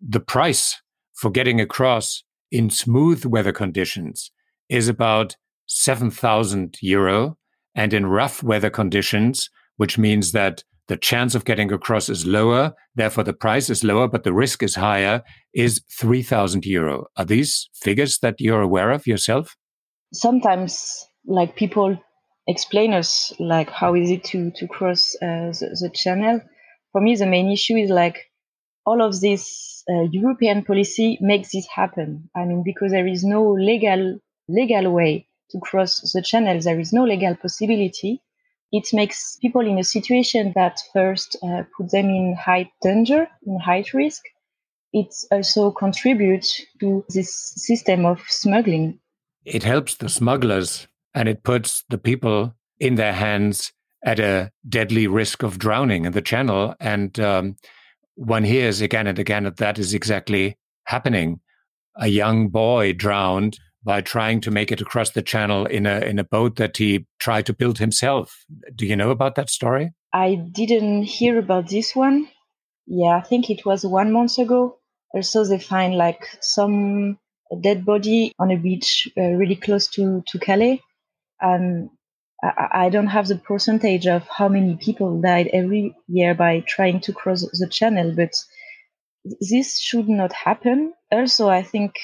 the 0.00 0.20
price 0.20 0.80
for 1.14 1.30
getting 1.30 1.60
across 1.60 2.22
in 2.50 2.70
smooth 2.70 3.24
weather 3.24 3.52
conditions 3.52 4.30
is 4.68 4.88
about 4.88 5.36
7,000 5.66 6.78
euro. 6.80 7.36
And 7.74 7.92
in 7.92 8.06
rough 8.06 8.42
weather 8.42 8.70
conditions, 8.70 9.48
which 9.76 9.96
means 9.96 10.32
that 10.32 10.62
the 10.88 10.96
chance 10.96 11.34
of 11.34 11.44
getting 11.44 11.72
across 11.72 12.08
is 12.08 12.26
lower, 12.26 12.74
therefore 12.94 13.24
the 13.24 13.32
price 13.32 13.70
is 13.70 13.84
lower, 13.84 14.08
but 14.08 14.24
the 14.24 14.32
risk 14.32 14.62
is 14.62 14.74
higher, 14.74 15.22
is 15.54 15.82
3,000 15.98 16.64
euro. 16.66 17.06
Are 17.16 17.24
these 17.24 17.68
figures 17.74 18.18
that 18.18 18.40
you're 18.40 18.62
aware 18.62 18.90
of 18.90 19.06
yourself? 19.06 19.56
Sometimes, 20.12 21.06
like 21.26 21.56
people 21.56 21.98
explain 22.46 22.92
us, 22.92 23.32
like 23.38 23.70
how 23.70 23.94
is 23.94 24.10
it 24.10 24.24
to 24.24 24.50
to 24.56 24.66
cross 24.66 25.14
uh, 25.22 25.52
the, 25.58 25.76
the 25.80 25.90
channel? 25.94 26.40
For 26.92 27.00
me, 27.00 27.14
the 27.16 27.26
main 27.26 27.50
issue 27.50 27.76
is 27.76 27.90
like 27.90 28.18
all 28.84 29.00
of 29.00 29.20
this 29.20 29.82
uh, 29.88 30.02
European 30.10 30.64
policy 30.64 31.18
makes 31.20 31.52
this 31.52 31.66
happen. 31.74 32.28
I 32.36 32.44
mean, 32.44 32.62
because 32.64 32.90
there 32.92 33.06
is 33.06 33.24
no 33.24 33.52
legal 33.52 34.18
legal 34.48 34.92
way 34.92 35.28
to 35.50 35.58
cross 35.60 36.12
the 36.12 36.22
channel, 36.22 36.58
there 36.60 36.80
is 36.80 36.92
no 36.92 37.04
legal 37.04 37.36
possibility. 37.36 38.20
It 38.72 38.88
makes 38.94 39.36
people 39.36 39.60
in 39.60 39.78
a 39.78 39.84
situation 39.84 40.52
that 40.56 40.80
first 40.94 41.36
uh, 41.42 41.64
put 41.76 41.90
them 41.90 42.06
in 42.06 42.34
high 42.34 42.70
danger, 42.80 43.28
in 43.46 43.58
high 43.60 43.84
risk. 43.92 44.22
It 44.94 45.14
also 45.30 45.70
contributes 45.70 46.60
to 46.80 47.04
this 47.10 47.52
system 47.56 48.06
of 48.06 48.22
smuggling. 48.28 48.98
It 49.44 49.62
helps 49.62 49.96
the 49.96 50.08
smugglers 50.08 50.86
and 51.14 51.28
it 51.28 51.42
puts 51.42 51.84
the 51.90 51.98
people 51.98 52.54
in 52.80 52.94
their 52.94 53.12
hands 53.12 53.72
at 54.04 54.18
a 54.18 54.50
deadly 54.68 55.06
risk 55.06 55.42
of 55.42 55.58
drowning 55.58 56.06
in 56.06 56.12
the 56.12 56.22
channel. 56.22 56.74
And 56.80 57.18
um, 57.20 57.56
one 58.14 58.44
hears 58.44 58.80
again 58.80 59.06
and 59.06 59.18
again 59.18 59.44
that 59.44 59.58
that 59.58 59.78
is 59.78 59.94
exactly 59.94 60.58
happening. 60.84 61.40
A 61.96 62.08
young 62.08 62.48
boy 62.48 62.94
drowned 62.94 63.58
by 63.84 64.00
trying 64.00 64.40
to 64.42 64.50
make 64.50 64.70
it 64.70 64.80
across 64.80 65.10
the 65.10 65.22
channel 65.22 65.66
in 65.66 65.86
a 65.86 66.00
in 66.00 66.18
a 66.18 66.24
boat 66.24 66.56
that 66.56 66.76
he 66.76 67.06
tried 67.18 67.46
to 67.46 67.52
build 67.52 67.78
himself. 67.78 68.44
Do 68.74 68.86
you 68.86 68.96
know 68.96 69.10
about 69.10 69.34
that 69.34 69.50
story? 69.50 69.92
I 70.12 70.34
didn't 70.34 71.04
hear 71.04 71.38
about 71.38 71.68
this 71.68 71.96
one. 71.96 72.28
Yeah, 72.86 73.16
I 73.16 73.22
think 73.22 73.50
it 73.50 73.64
was 73.64 73.84
one 73.84 74.12
month 74.12 74.38
ago. 74.38 74.78
Also, 75.14 75.44
they 75.44 75.58
find 75.58 75.94
like 75.94 76.26
some 76.40 77.18
dead 77.60 77.84
body 77.84 78.32
on 78.38 78.50
a 78.50 78.56
beach 78.56 79.08
uh, 79.18 79.32
really 79.32 79.56
close 79.56 79.88
to 79.88 80.22
to 80.28 80.38
Calais. 80.38 80.80
Um, 81.42 81.90
I, 82.42 82.86
I 82.86 82.88
don't 82.88 83.08
have 83.08 83.28
the 83.28 83.36
percentage 83.36 84.06
of 84.06 84.26
how 84.28 84.48
many 84.48 84.76
people 84.76 85.20
died 85.20 85.48
every 85.52 85.94
year 86.08 86.34
by 86.34 86.60
trying 86.60 87.00
to 87.00 87.12
cross 87.12 87.42
the 87.42 87.68
channel, 87.68 88.14
but 88.14 88.32
this 89.40 89.80
should 89.80 90.08
not 90.08 90.32
happen. 90.32 90.92
Also, 91.10 91.48
I 91.48 91.62
think 91.62 91.94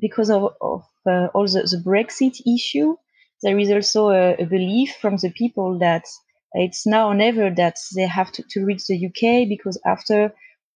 because 0.00 0.30
of, 0.30 0.52
of 0.60 0.82
uh, 1.06 1.28
all 1.34 1.46
the, 1.46 1.62
the, 1.62 1.82
Brexit 1.84 2.40
issue, 2.46 2.96
there 3.42 3.58
is 3.58 3.70
also 3.70 4.10
a, 4.10 4.34
a, 4.34 4.46
belief 4.46 4.96
from 5.00 5.16
the 5.16 5.30
people 5.30 5.78
that 5.78 6.04
it's 6.52 6.86
now 6.86 7.08
or 7.08 7.14
never 7.14 7.50
that 7.50 7.76
they 7.94 8.06
have 8.06 8.32
to, 8.32 8.42
to 8.50 8.64
reach 8.64 8.86
the 8.86 9.06
UK 9.06 9.48
because 9.48 9.80
after 9.84 10.32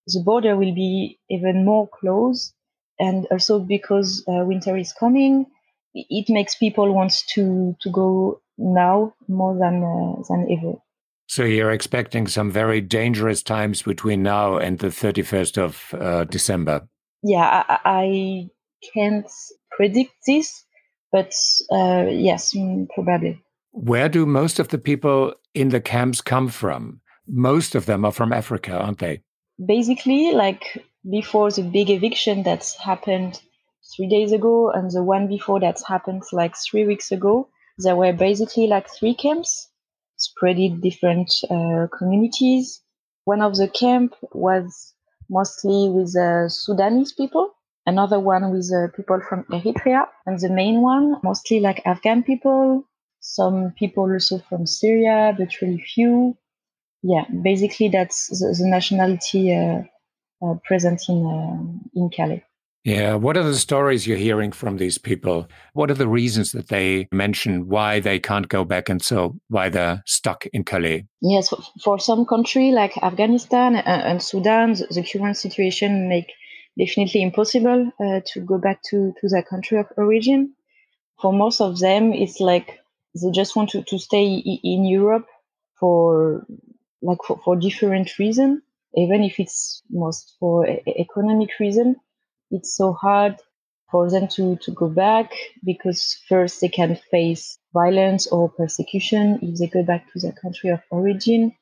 the 0.07 0.23
border 0.25 0.57
will 0.57 0.75
be 0.75 1.19
even 1.29 1.65
more 1.65 1.89
closed. 1.89 2.53
And 2.99 3.27
also 3.31 3.61
because 3.61 4.23
uh, 4.29 4.45
winter 4.45 4.77
is 4.77 4.93
coming, 4.93 5.47
it 5.95 6.27
makes 6.29 6.55
people 6.55 6.93
want 6.93 7.15
to, 7.35 7.77
to 7.81 7.91
go 7.91 8.41
now 8.59 9.15
more 9.27 9.59
than, 9.59 9.83
uh, 9.83 10.23
than 10.29 10.47
ever. 10.51 10.77
So 11.31 11.45
you're 11.45 11.71
expecting 11.71 12.27
some 12.27 12.51
very 12.51 12.81
dangerous 12.81 13.43
times 13.43 13.83
between 13.83 14.23
now 14.23 14.59
and 14.59 14.81
the 14.81 14.89
31st 14.89 15.59
of 15.59 15.95
uh, 15.95 16.25
December. 16.25 16.89
Yeah, 17.23 17.65
I, 17.69 17.79
I, 17.85 18.51
can't 18.95 19.31
predict 19.81 20.13
this, 20.27 20.67
but 21.11 21.33
uh, 21.73 22.05
yes, 22.11 22.53
mm, 22.55 22.87
probably. 22.91 23.43
Where 23.71 24.11
do 24.11 24.27
most 24.27 24.59
of 24.59 24.69
the 24.69 24.79
people 24.79 25.33
in 25.55 25.71
the 25.71 25.81
camps 25.81 26.21
come 26.21 26.49
from? 26.49 27.01
Most 27.27 27.75
of 27.75 27.87
them 27.87 28.05
are 28.05 28.13
from 28.13 28.31
Africa, 28.31 28.73
aren't 28.73 28.99
they? 28.99 29.23
Basically, 29.65 30.33
like 30.33 30.85
before 31.11 31.51
the 31.51 31.63
big 31.63 31.89
eviction 31.89 32.43
that's 32.43 32.77
happened 32.77 33.41
three 33.97 34.07
days 34.07 34.33
ago, 34.33 34.71
and 34.71 34.91
the 34.91 35.03
one 35.03 35.29
before 35.29 35.61
that 35.61 35.81
happened 35.89 36.25
like 36.31 36.55
three 36.59 36.85
weeks 36.85 37.11
ago, 37.11 37.49
there 37.79 37.97
were 37.97 38.13
basically 38.13 38.67
like 38.67 38.87
three 38.91 39.15
camps 39.15 39.69
spread 40.17 40.59
in 40.59 40.81
different 40.81 41.33
uh, 41.51 41.87
communities. 41.97 42.83
One 43.25 43.41
of 43.41 43.57
the 43.57 43.69
camp 43.69 44.15
was 44.33 44.93
mostly 45.31 45.89
with 45.89 46.15
uh, 46.15 46.51
Sudanese 46.51 47.13
people 47.13 47.55
another 47.93 48.21
one 48.33 48.45
with 48.53 48.71
uh, 48.73 48.89
people 48.97 49.21
from 49.29 49.45
Eritrea, 49.57 50.03
and 50.27 50.39
the 50.39 50.49
main 50.49 50.81
one 50.81 51.07
mostly 51.23 51.59
like 51.61 51.83
Afghan 51.85 52.23
people, 52.23 52.85
some 53.21 53.73
people 53.79 54.05
also 54.13 54.39
from 54.49 54.67
Syria, 54.67 55.35
but 55.39 55.61
really 55.61 55.83
few. 55.95 56.37
Yeah, 57.03 57.25
basically 57.43 57.89
that's 57.89 58.29
the, 58.29 58.49
the 58.59 58.69
nationality 58.69 59.43
uh, 59.55 59.83
uh, 60.45 60.55
present 60.69 61.01
in 61.09 61.19
uh, 61.27 62.01
in 62.01 62.11
Calais. 62.11 62.45
Yeah, 62.85 63.15
what 63.17 63.37
are 63.37 63.43
the 63.43 63.59
stories 63.59 64.07
you're 64.07 64.17
hearing 64.17 64.53
from 64.53 64.79
these 64.79 64.97
people? 64.97 65.47
What 65.75 65.91
are 65.91 65.95
the 66.03 66.09
reasons 66.09 66.53
that 66.53 66.69
they 66.69 67.09
mention 67.13 67.69
why 67.69 68.01
they 68.01 68.19
can't 68.19 68.49
go 68.49 68.65
back 68.65 68.89
and 68.89 69.03
so 69.03 69.37
why 69.49 69.69
they're 69.69 70.03
stuck 70.07 70.47
in 70.55 70.65
Calais? 70.65 71.07
Yes, 71.21 71.53
for 71.85 71.99
some 71.99 72.25
country 72.25 72.71
like 72.71 72.97
Afghanistan 73.03 73.77
uh, 73.77 73.83
and 73.85 74.23
Sudan, 74.23 74.73
the 74.73 75.07
current 75.13 75.37
situation 75.37 76.09
make 76.09 76.33
definitely 76.81 77.23
impossible 77.23 77.93
uh, 78.01 78.21
to 78.33 78.41
go 78.41 78.59
back 78.59 78.83
to, 78.91 79.13
to 79.21 79.29
their 79.29 79.43
country 79.43 79.79
of 79.79 79.87
origin. 79.97 80.55
For 81.21 81.33
most 81.33 81.61
of 81.61 81.79
them, 81.79 82.13
it's 82.13 82.41
like 82.41 82.79
they 83.15 83.31
just 83.31 83.55
want 83.57 83.71
to, 83.71 83.83
to 83.83 83.99
stay 83.99 84.25
in 84.25 84.85
Europe 84.85 85.27
for 85.79 86.47
like 87.03 87.19
for, 87.27 87.41
for 87.45 87.57
different 87.57 88.19
reason, 88.19 88.63
even 88.95 89.23
if 89.23 89.39
it's 89.39 89.83
most 89.91 90.37
for 90.41 90.67
economic 90.87 91.51
reason. 91.59 91.97
It's 92.51 92.77
so 92.77 92.93
hard 92.93 93.37
for 93.91 94.09
them 94.11 94.29
to, 94.29 94.57
to 94.57 94.71
go 94.73 94.89
back 94.89 95.33
because 95.65 96.19
first 96.29 96.61
they 96.61 96.69
can 96.69 96.97
face 97.11 97.59
violence 97.75 98.27
or 98.29 98.49
persecution 98.49 99.39
if 99.43 99.59
they 99.59 99.67
go 99.67 99.83
back 99.83 100.11
to 100.13 100.21
their 100.21 100.33
country 100.33 100.71
of 100.71 100.81
origin. 100.91 101.53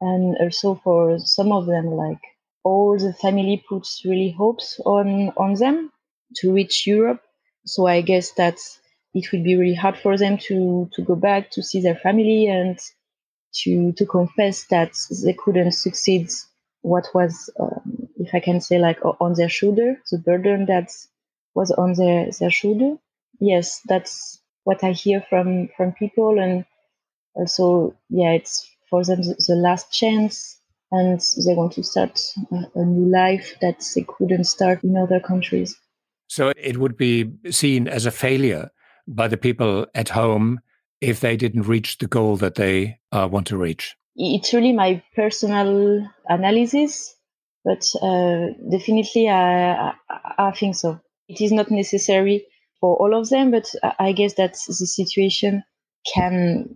And 0.00 0.36
also 0.40 0.80
for 0.82 1.18
some 1.18 1.52
of 1.52 1.66
them, 1.66 1.86
like 1.86 2.20
all 2.64 2.98
the 2.98 3.12
family 3.14 3.64
puts 3.68 4.02
really 4.04 4.30
hopes 4.30 4.80
on 4.84 5.30
on 5.36 5.54
them 5.54 5.90
to 6.36 6.52
reach 6.52 6.86
Europe. 6.86 7.22
So 7.66 7.86
I 7.86 8.00
guess 8.02 8.32
that 8.32 8.58
it 9.14 9.30
would 9.32 9.44
be 9.44 9.56
really 9.56 9.74
hard 9.74 9.96
for 9.98 10.16
them 10.16 10.38
to 10.48 10.88
to 10.94 11.02
go 11.02 11.16
back 11.16 11.50
to 11.52 11.62
see 11.62 11.80
their 11.80 11.96
family 11.96 12.46
and 12.46 12.78
to 13.62 13.92
to 13.92 14.06
confess 14.06 14.64
that 14.68 14.92
they 15.24 15.34
couldn't 15.34 15.72
succeed. 15.72 16.30
What 16.82 17.08
was, 17.14 17.50
um, 17.60 18.08
if 18.16 18.34
I 18.34 18.40
can 18.40 18.60
say, 18.62 18.78
like 18.78 19.00
on 19.04 19.34
their 19.34 19.50
shoulder, 19.50 20.00
the 20.10 20.18
burden 20.18 20.66
that 20.66 20.90
was 21.54 21.70
on 21.72 21.92
their 21.94 22.30
their 22.38 22.50
shoulder. 22.50 22.96
Yes, 23.40 23.80
that's 23.86 24.40
what 24.64 24.82
I 24.84 24.92
hear 24.92 25.22
from 25.28 25.68
from 25.76 25.92
people, 25.92 26.38
and 26.40 26.64
also, 27.34 27.96
yeah, 28.10 28.32
it's 28.32 28.68
for 28.90 29.04
them 29.04 29.22
the, 29.22 29.36
the 29.48 29.56
last 29.56 29.92
chance 29.92 30.59
and 30.92 31.20
they 31.46 31.54
want 31.54 31.72
to 31.72 31.84
start 31.84 32.20
a 32.74 32.84
new 32.84 33.10
life 33.10 33.56
that 33.60 33.84
they 33.94 34.04
couldn't 34.06 34.44
start 34.44 34.82
in 34.82 34.96
other 34.96 35.20
countries. 35.20 35.76
So 36.28 36.52
it 36.56 36.78
would 36.78 36.96
be 36.96 37.30
seen 37.50 37.88
as 37.88 38.06
a 38.06 38.10
failure 38.10 38.70
by 39.06 39.28
the 39.28 39.36
people 39.36 39.86
at 39.94 40.08
home 40.08 40.60
if 41.00 41.20
they 41.20 41.36
didn't 41.36 41.62
reach 41.62 41.98
the 41.98 42.06
goal 42.06 42.36
that 42.36 42.56
they 42.56 42.98
uh, 43.12 43.28
want 43.30 43.46
to 43.48 43.56
reach. 43.56 43.96
It's 44.16 44.52
really 44.52 44.72
my 44.72 45.02
personal 45.16 46.06
analysis, 46.28 47.14
but 47.64 47.84
uh, 48.02 48.48
definitely 48.70 49.28
I, 49.28 49.90
I, 49.90 49.94
I 50.38 50.50
think 50.52 50.76
so. 50.76 51.00
It 51.28 51.40
is 51.40 51.52
not 51.52 51.70
necessary 51.70 52.46
for 52.80 52.96
all 52.96 53.18
of 53.18 53.28
them, 53.28 53.50
but 53.50 53.70
I 53.98 54.12
guess 54.12 54.34
that 54.34 54.56
the 54.66 54.74
situation 54.74 55.62
can 56.14 56.68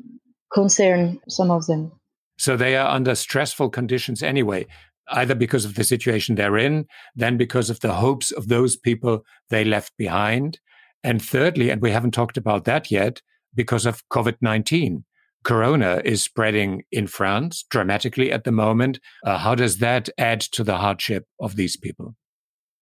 concern 0.52 1.20
some 1.28 1.50
of 1.50 1.66
them. 1.66 1.92
So 2.38 2.56
they 2.56 2.76
are 2.76 2.88
under 2.88 3.14
stressful 3.14 3.70
conditions 3.70 4.22
anyway, 4.22 4.66
either 5.08 5.34
because 5.34 5.64
of 5.64 5.74
the 5.74 5.84
situation 5.84 6.34
they're 6.34 6.58
in, 6.58 6.86
then 7.14 7.36
because 7.36 7.70
of 7.70 7.80
the 7.80 7.94
hopes 7.94 8.30
of 8.30 8.48
those 8.48 8.76
people 8.76 9.24
they 9.50 9.64
left 9.64 9.92
behind. 9.96 10.58
And 11.02 11.22
thirdly, 11.22 11.70
and 11.70 11.82
we 11.82 11.90
haven't 11.90 12.12
talked 12.12 12.36
about 12.36 12.64
that 12.64 12.90
yet, 12.90 13.20
because 13.54 13.86
of 13.86 14.06
COVID 14.08 14.36
19. 14.40 15.04
Corona 15.44 16.00
is 16.04 16.24
spreading 16.24 16.84
in 16.90 17.06
France 17.06 17.64
dramatically 17.68 18.32
at 18.32 18.44
the 18.44 18.52
moment. 18.52 18.98
Uh, 19.24 19.36
how 19.36 19.54
does 19.54 19.78
that 19.78 20.08
add 20.16 20.40
to 20.40 20.64
the 20.64 20.78
hardship 20.78 21.26
of 21.38 21.56
these 21.56 21.76
people? 21.76 22.16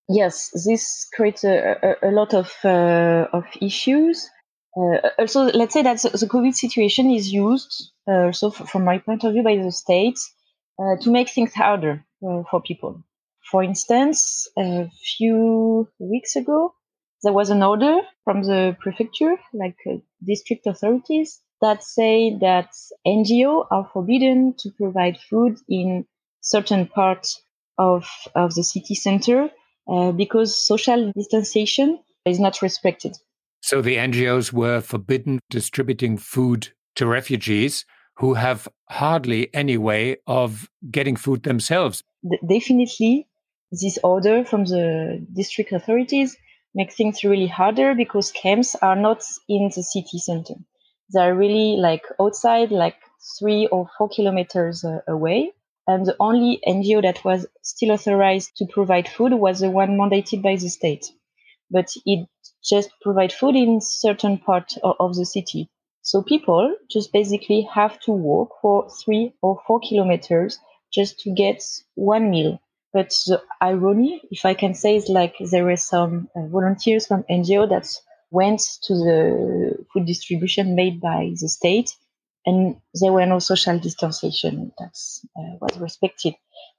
Yes, 0.09 0.51
this 0.65 1.07
creates 1.15 1.43
a, 1.43 1.77
a, 1.83 2.11
a 2.11 2.13
lot 2.13 2.35
of, 2.35 2.53
uh, 2.65 3.27
of 3.33 3.45
issues. 3.61 4.31
Uh, 4.77 5.09
also, 5.19 5.45
let's 5.45 5.75
say 5.75 5.83
that 5.83 6.01
the 6.01 6.27
COVID 6.27 6.55
situation 6.55 7.11
is 7.11 7.33
used, 7.33 7.93
uh, 8.09 8.27
also 8.27 8.51
from 8.51 8.85
my 8.85 8.99
point 8.99 9.25
of 9.25 9.33
view, 9.33 9.43
by 9.43 9.57
the 9.57 9.71
state 9.71 10.19
uh, 10.79 10.97
to 11.03 11.11
make 11.11 11.29
things 11.29 11.53
harder 11.53 12.05
uh, 12.27 12.43
for 12.51 12.63
people. 12.63 13.03
For 13.51 13.63
instance, 13.63 14.49
a 14.57 14.91
few 15.17 15.89
weeks 15.99 16.37
ago, 16.37 16.75
there 17.23 17.33
was 17.33 17.51
an 17.51 17.63
order 17.63 18.01
from 18.25 18.43
the 18.43 18.77
prefecture, 18.81 19.37
like 19.53 19.77
uh, 19.87 19.97
district 20.25 20.67
authorities, 20.67 21.41
that 21.61 21.83
say 21.85 22.37
that 22.41 22.71
NGO 23.07 23.67
are 23.71 23.89
forbidden 23.93 24.55
to 24.59 24.71
provide 24.71 25.19
food 25.19 25.59
in 25.69 26.07
certain 26.41 26.87
parts 26.87 27.41
of, 27.79 28.09
of 28.35 28.55
the 28.55 28.65
city 28.65 28.95
center 28.95 29.51
uh, 29.89 30.13
because 30.13 30.67
social 30.67 31.13
distanciation 31.13 31.99
is 32.25 32.41
not 32.41 32.63
respected. 32.63 33.17
So 33.63 33.81
the 33.81 33.97
NGOs 33.97 34.53
were 34.53 34.81
forbidden 34.81 35.39
distributing 35.49 36.19
food 36.19 36.73
to 36.97 37.07
refugees 37.07 37.85
who 38.17 38.35
have 38.35 38.69
hardly 38.91 39.55
any 39.55 39.79
way 39.79 40.17
of 40.27 40.69
getting 40.91 41.17
food 41.17 41.45
themselves. 41.45 42.03
Definitely, 42.49 43.29
this 43.71 43.99
order 44.03 44.45
from 44.45 44.65
the 44.65 45.25
district 45.33 45.73
authorities 45.73 46.37
makes 46.75 46.97
things 46.97 47.23
really 47.23 47.47
harder 47.47 47.95
because 47.95 48.33
camps 48.33 48.75
are 48.83 48.97
not 48.97 49.23
in 49.49 49.71
the 49.75 49.83
city 49.83 50.19
center. 50.19 50.55
They're 51.11 51.35
really 51.35 51.77
like 51.79 52.03
outside, 52.21 52.73
like 52.73 52.97
three 53.39 53.69
or 53.69 53.89
four 53.97 54.09
kilometers 54.09 54.85
uh, 54.85 55.01
away. 55.07 55.53
And 55.87 56.07
the 56.07 56.17
only 56.19 56.61
NGO 56.67 57.03
that 57.03 57.25
was 57.25 57.47
still 57.63 57.93
authorized 57.93 58.57
to 58.57 58.67
provide 58.67 59.09
food 59.09 59.33
was 59.33 59.61
the 59.61 59.71
one 59.71 59.99
mandated 59.99 60.43
by 60.43 60.57
the 60.57 60.69
state. 60.69 61.07
But 61.71 61.89
it 62.05 62.29
just 62.65 62.91
provide 63.01 63.33
food 63.33 63.57
in 63.57 63.81
certain 63.81 64.39
part 64.39 64.73
of, 64.83 65.15
the 65.15 65.27
city. 65.27 65.69
So 66.03 66.23
people 66.23 66.75
just 66.91 67.13
basically 67.13 67.69
have 67.73 68.01
to 68.01 68.13
walk 68.13 68.51
for 68.61 68.89
three 69.05 69.35
or 69.43 69.61
four 69.67 69.81
kilometers 69.81 70.59
just 70.93 71.21
to 71.21 71.33
get 71.33 71.63
one 71.95 72.31
meal. 72.31 72.61
But 72.93 73.11
the 73.27 73.43
irony, 73.61 74.21
if 74.31 74.45
I 74.45 74.55
can 74.55 74.75
say, 74.75 74.97
is 74.97 75.09
like 75.09 75.37
there 75.41 75.65
were 75.65 75.77
some 75.77 76.29
uh, 76.37 76.47
volunteers 76.49 77.07
from 77.07 77.25
NGO 77.25 77.69
that 77.69 77.89
went 78.31 78.61
to 78.83 78.95
the 78.95 79.85
food 79.93 80.07
distribution 80.07 80.75
made 80.75 81.01
by 81.01 81.33
the 81.41 81.49
state, 81.49 81.97
and 82.45 82.77
there 83.01 83.13
were 83.13 83.27
no 83.27 83.39
social 83.39 83.79
distanciation 83.79 84.73
that 84.79 84.99
uh, 85.37 85.57
was 85.61 85.79
respected. 85.79 86.35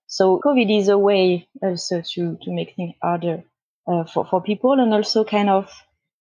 So 0.07 0.39
COVID 0.45 0.79
is 0.79 0.89
a 0.89 0.97
way 0.97 1.47
also 1.63 2.01
to, 2.13 2.37
to 2.43 2.51
make 2.51 2.75
things 2.75 2.93
harder 3.01 3.43
uh, 3.87 4.05
for, 4.05 4.25
for 4.25 4.41
people 4.41 4.73
and 4.73 4.93
also 4.93 5.23
kind 5.23 5.49
of 5.49 5.71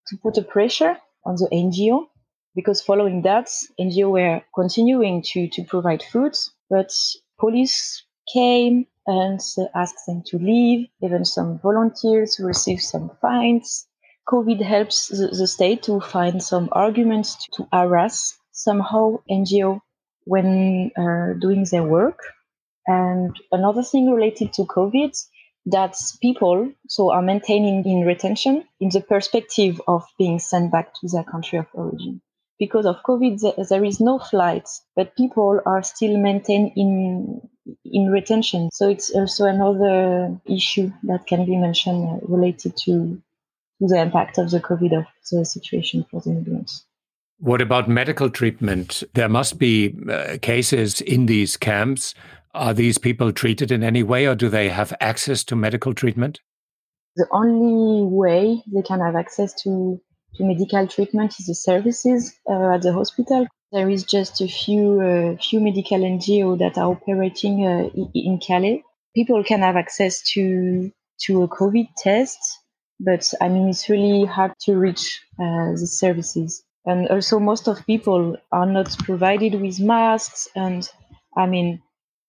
to 0.08 0.16
put 0.16 0.36
a 0.36 0.42
pressure 0.42 0.96
on 1.24 1.36
the 1.36 1.48
NGO 1.52 2.06
because 2.54 2.82
following 2.82 3.22
that, 3.22 3.48
NGO 3.80 4.10
were 4.10 4.42
continuing 4.54 5.22
to, 5.32 5.48
to 5.48 5.64
provide 5.64 6.02
food, 6.02 6.34
but 6.68 6.92
police 7.38 8.04
came 8.32 8.86
and 9.06 9.40
asked 9.74 10.06
them 10.06 10.22
to 10.26 10.38
leave. 10.38 10.88
Even 11.02 11.24
some 11.24 11.58
volunteers 11.60 12.38
received 12.38 12.82
some 12.82 13.10
fines. 13.20 13.86
COVID 14.28 14.62
helps 14.62 15.08
the, 15.08 15.28
the 15.28 15.46
state 15.46 15.82
to 15.84 16.00
find 16.00 16.42
some 16.42 16.68
arguments 16.72 17.36
to, 17.36 17.62
to 17.62 17.68
harass 17.72 18.38
somehow 18.52 19.16
NGO 19.30 19.80
when 20.24 20.92
uh, 20.96 21.32
doing 21.40 21.64
their 21.70 21.82
work. 21.82 22.18
And 22.86 23.34
another 23.50 23.82
thing 23.82 24.10
related 24.10 24.52
to 24.54 24.64
COVID 24.64 25.16
that 25.66 25.96
people 26.20 26.72
so 26.88 27.12
are 27.12 27.22
maintaining 27.22 27.84
in 27.84 28.00
retention 28.00 28.64
in 28.80 28.88
the 28.90 29.00
perspective 29.00 29.80
of 29.86 30.04
being 30.18 30.38
sent 30.38 30.72
back 30.72 30.92
to 30.94 31.08
their 31.08 31.24
country 31.24 31.58
of 31.58 31.66
origin. 31.72 32.20
Because 32.58 32.86
of 32.86 33.02
COVID, 33.06 33.68
there 33.68 33.84
is 33.84 34.00
no 34.00 34.18
flights, 34.18 34.82
but 34.94 35.16
people 35.16 35.60
are 35.66 35.82
still 35.82 36.16
maintained 36.18 36.72
in 36.76 37.40
in 37.84 38.08
retention. 38.10 38.70
So 38.72 38.88
it's 38.88 39.10
also 39.10 39.46
another 39.46 40.40
issue 40.46 40.90
that 41.04 41.26
can 41.26 41.44
be 41.46 41.56
mentioned 41.56 42.08
uh, 42.08 42.26
related 42.26 42.76
to, 42.84 43.22
the 43.80 44.00
impact 44.00 44.38
of 44.38 44.48
the 44.52 44.60
COVID 44.60 44.96
of 44.96 45.06
the 45.32 45.44
situation 45.44 46.06
for 46.08 46.20
the 46.20 46.30
migrants. 46.30 46.84
What 47.38 47.60
about 47.60 47.88
medical 47.88 48.30
treatment? 48.30 49.02
There 49.14 49.28
must 49.28 49.58
be 49.58 49.96
uh, 50.08 50.38
cases 50.40 51.00
in 51.00 51.26
these 51.26 51.56
camps. 51.56 52.14
Are 52.54 52.74
these 52.74 52.98
people 52.98 53.32
treated 53.32 53.70
in 53.70 53.82
any 53.82 54.02
way, 54.02 54.26
or 54.26 54.34
do 54.34 54.48
they 54.48 54.68
have 54.68 54.92
access 55.00 55.42
to 55.44 55.56
medical 55.56 55.94
treatment? 55.94 56.40
The 57.16 57.26
only 57.32 58.06
way 58.06 58.62
they 58.72 58.82
can 58.82 59.00
have 59.00 59.16
access 59.16 59.54
to, 59.62 60.00
to 60.36 60.44
medical 60.44 60.86
treatment 60.86 61.34
is 61.38 61.46
the 61.46 61.54
services 61.54 62.34
uh, 62.50 62.74
at 62.74 62.82
the 62.82 62.92
hospital. 62.92 63.46
There 63.70 63.88
is 63.88 64.04
just 64.04 64.40
a 64.40 64.48
few 64.48 65.00
uh, 65.00 65.36
few 65.42 65.60
medical 65.60 65.98
NGO 65.98 66.58
that 66.58 66.76
are 66.76 66.90
operating 66.92 67.66
uh, 67.66 67.88
in 68.14 68.38
Calais. 68.38 68.82
People 69.14 69.42
can 69.44 69.60
have 69.60 69.76
access 69.76 70.22
to 70.32 70.90
to 71.22 71.42
a 71.42 71.48
COVID 71.48 71.88
test, 71.96 72.38
but 73.00 73.30
I 73.40 73.48
mean 73.48 73.68
it's 73.68 73.88
really 73.88 74.26
hard 74.26 74.52
to 74.66 74.76
reach 74.76 75.22
uh, 75.40 75.72
the 75.72 75.86
services 75.86 76.62
and 76.84 77.08
also 77.08 77.38
most 77.38 77.68
of 77.68 77.86
people 77.86 78.36
are 78.50 78.66
not 78.66 78.96
provided 78.98 79.60
with 79.60 79.78
masks 79.78 80.48
and 80.56 80.88
i 81.36 81.46
mean 81.46 81.80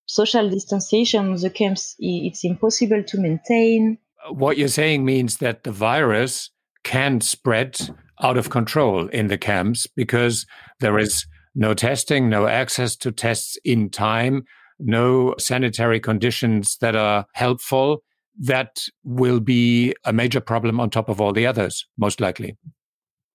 social 0.06 0.50
distanciation 0.50 1.36
the 1.36 1.50
camps 1.50 1.96
it's 2.00 2.44
impossible 2.44 3.04
to 3.04 3.20
maintain 3.20 3.98
what 4.30 4.58
you're 4.58 4.68
saying 4.68 5.04
means 5.04 5.38
that 5.38 5.64
the 5.64 5.72
virus 5.72 6.50
can 6.84 7.22
spread 7.22 7.78
out 8.22 8.38
of 8.38 8.50
control 8.50 9.08
in 9.08 9.28
the 9.28 9.38
camps 9.38 9.88
because 9.88 10.46
there 10.80 10.98
is 11.00 11.26
no 11.56 11.74
testing 11.74 12.30
no 12.30 12.48
access 12.48 12.96
to 12.96 13.12
tests 13.12 13.58
in 13.64 13.90
time 13.90 14.44
no 14.80 15.34
sanitary 15.38 16.00
conditions 16.00 16.78
that 16.78 16.96
are 16.96 17.26
helpful 17.34 18.04
that 18.38 18.84
will 19.04 19.40
be 19.40 19.94
a 20.06 20.12
major 20.12 20.42
problem 20.42 20.80
on 20.80 20.90
top 20.90 21.08
of 21.08 21.22
all 21.22 21.32
the 21.32 21.46
others 21.46 21.86
most 21.98 22.20
likely 22.20 22.58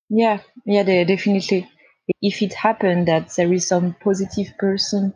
yeah, 0.09 0.41
yeah, 0.65 0.83
definitely. 0.83 1.69
If 2.23 2.41
it 2.43 2.55
happened 2.55 3.09
that 3.09 3.35
there 3.37 3.53
is 3.53 3.69
some 3.69 3.95
positive 4.01 4.57
person 4.59 5.13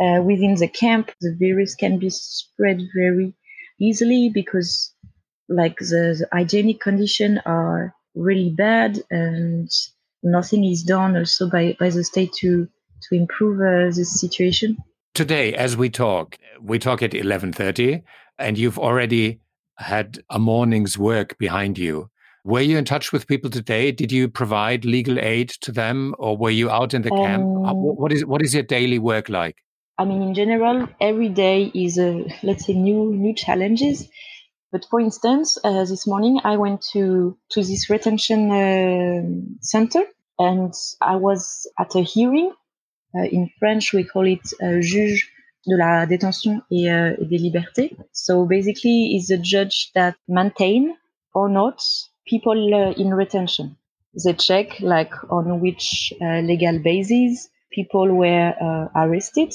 uh, 0.00 0.20
within 0.22 0.54
the 0.56 0.68
camp, 0.68 1.10
the 1.20 1.36
virus 1.38 1.74
can 1.74 1.98
be 1.98 2.10
spread 2.10 2.80
very 2.94 3.34
easily 3.80 4.30
because, 4.32 4.92
like, 5.48 5.78
the, 5.78 6.16
the 6.18 6.28
hygienic 6.32 6.80
conditions 6.80 7.38
are 7.46 7.94
really 8.14 8.50
bad 8.50 9.00
and 9.10 9.70
nothing 10.22 10.64
is 10.64 10.82
done 10.82 11.16
also 11.16 11.50
by, 11.50 11.76
by 11.78 11.90
the 11.90 12.04
state 12.04 12.32
to 12.40 12.68
to 13.10 13.16
improve 13.16 13.60
uh, 13.60 13.94
this 13.94 14.18
situation. 14.18 14.78
Today, 15.14 15.52
as 15.52 15.76
we 15.76 15.90
talk, 15.90 16.38
we 16.62 16.78
talk 16.78 17.02
at 17.02 17.14
eleven 17.14 17.52
thirty, 17.52 18.02
and 18.38 18.56
you've 18.56 18.78
already 18.78 19.40
had 19.76 20.22
a 20.30 20.38
morning's 20.38 20.96
work 20.96 21.36
behind 21.38 21.76
you. 21.76 22.08
Were 22.44 22.60
you 22.60 22.78
in 22.78 22.84
touch 22.84 23.12
with 23.12 23.26
people 23.26 23.50
today? 23.50 23.92
Did 23.92 24.10
you 24.10 24.28
provide 24.28 24.84
legal 24.84 25.18
aid 25.18 25.50
to 25.60 25.72
them, 25.72 26.14
or 26.18 26.36
were 26.36 26.50
you 26.50 26.70
out 26.70 26.94
in 26.94 27.02
the 27.02 27.12
um, 27.12 27.18
camp? 27.18 27.44
What 27.44 28.12
is 28.12 28.24
what 28.24 28.42
is 28.42 28.54
your 28.54 28.62
daily 28.62 28.98
work 28.98 29.28
like? 29.28 29.56
I 29.96 30.04
mean, 30.04 30.22
in 30.22 30.34
general, 30.34 30.88
every 31.00 31.28
day 31.28 31.70
is 31.74 31.98
a 31.98 32.24
let's 32.42 32.66
say 32.66 32.74
new 32.74 33.12
new 33.14 33.34
challenges. 33.34 34.08
But 34.72 34.84
for 34.90 34.98
instance, 35.00 35.56
uh, 35.62 35.84
this 35.84 36.06
morning 36.06 36.40
I 36.42 36.56
went 36.56 36.82
to 36.92 37.38
to 37.52 37.62
this 37.62 37.88
retention 37.90 38.50
uh, 38.50 39.22
center, 39.60 40.02
and 40.38 40.72
I 41.00 41.16
was 41.16 41.66
at 41.78 41.94
a 41.94 42.02
hearing. 42.02 42.52
Uh, 43.16 43.22
in 43.22 43.50
French, 43.60 43.92
we 43.92 44.02
call 44.02 44.26
it 44.26 44.46
uh, 44.60 44.80
juge 44.80 45.30
de 45.66 45.76
la 45.76 46.06
détention 46.06 46.60
et, 46.72 46.90
euh, 46.90 47.14
et 47.20 47.26
des 47.26 47.38
libertés. 47.38 47.96
So 48.12 48.44
basically, 48.46 49.16
is 49.16 49.30
a 49.30 49.38
judge 49.38 49.92
that 49.94 50.16
maintain 50.26 50.96
or 51.34 51.48
not 51.48 51.80
people 52.26 52.74
uh, 52.74 52.92
in 53.00 53.14
retention. 53.14 53.76
They 54.24 54.32
check 54.32 54.80
like 54.80 55.12
on 55.30 55.60
which 55.60 56.12
uh, 56.20 56.40
legal 56.40 56.78
basis 56.80 57.48
people 57.70 58.12
were 58.12 58.54
uh, 58.60 58.88
arrested. 58.94 59.52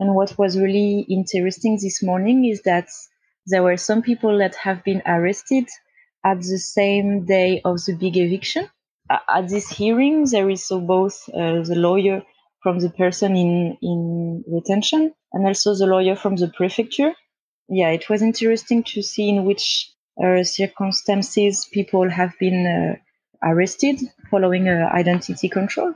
And 0.00 0.14
what 0.14 0.36
was 0.38 0.58
really 0.58 1.06
interesting 1.08 1.78
this 1.80 2.02
morning 2.02 2.44
is 2.44 2.62
that 2.62 2.88
there 3.46 3.62
were 3.62 3.76
some 3.76 4.02
people 4.02 4.38
that 4.38 4.54
have 4.56 4.82
been 4.84 5.02
arrested 5.06 5.68
at 6.24 6.40
the 6.40 6.58
same 6.58 7.26
day 7.26 7.60
of 7.64 7.84
the 7.84 7.94
big 7.94 8.16
eviction. 8.16 8.68
At 9.10 9.48
this 9.48 9.68
hearing, 9.68 10.24
there 10.24 10.48
is 10.48 10.66
so 10.66 10.80
both 10.80 11.28
uh, 11.28 11.62
the 11.62 11.74
lawyer 11.76 12.22
from 12.62 12.78
the 12.78 12.88
person 12.88 13.36
in, 13.36 13.76
in 13.82 14.44
retention 14.48 15.12
and 15.32 15.46
also 15.46 15.74
the 15.74 15.86
lawyer 15.86 16.16
from 16.16 16.36
the 16.36 16.48
prefecture. 16.48 17.12
Yeah, 17.68 17.90
it 17.90 18.08
was 18.08 18.22
interesting 18.22 18.82
to 18.84 19.02
see 19.02 19.28
in 19.28 19.44
which 19.44 19.92
uh, 20.22 20.42
circumstances 20.42 21.68
people 21.70 22.08
have 22.08 22.32
been 22.40 22.66
uh, 22.66 22.96
arrested 23.46 24.00
following 24.30 24.68
uh, 24.68 24.88
identity 24.92 25.48
control. 25.48 25.92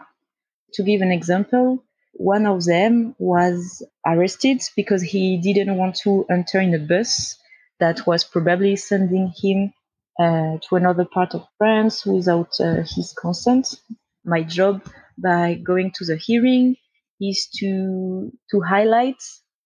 To 0.74 0.82
give 0.82 1.00
an 1.00 1.10
example, 1.10 1.82
one 2.18 2.46
of 2.46 2.64
them 2.64 3.14
was 3.18 3.82
arrested 4.04 4.60
because 4.76 5.02
he 5.02 5.38
didn't 5.38 5.76
want 5.76 5.94
to 5.94 6.26
enter 6.28 6.60
in 6.60 6.74
a 6.74 6.78
bus 6.78 7.36
that 7.78 8.06
was 8.06 8.24
probably 8.24 8.74
sending 8.74 9.32
him 9.40 9.72
uh, 10.18 10.58
to 10.68 10.74
another 10.74 11.04
part 11.04 11.34
of 11.34 11.46
France 11.58 12.04
without 12.04 12.50
uh, 12.60 12.82
his 12.96 13.14
consent. 13.16 13.76
My 14.24 14.42
job 14.42 14.82
by 15.16 15.54
going 15.54 15.92
to 15.94 16.04
the 16.04 16.16
hearing 16.16 16.76
is 17.20 17.48
to 17.58 18.32
to 18.50 18.60
highlight 18.60 19.22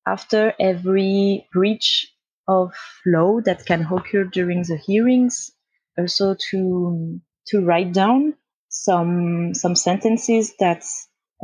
after 0.06 0.52
every 0.60 1.48
breach 1.52 2.12
of 2.48 2.74
law 3.06 3.40
that 3.40 3.64
can 3.64 3.86
occur 3.86 4.24
during 4.24 4.62
the 4.62 4.76
hearings. 4.76 5.52
Also 5.98 6.36
to 6.50 7.18
to 7.46 7.64
write 7.64 7.94
down 7.94 8.34
some 8.68 9.54
some 9.54 9.74
sentences 9.74 10.54
that 10.58 10.84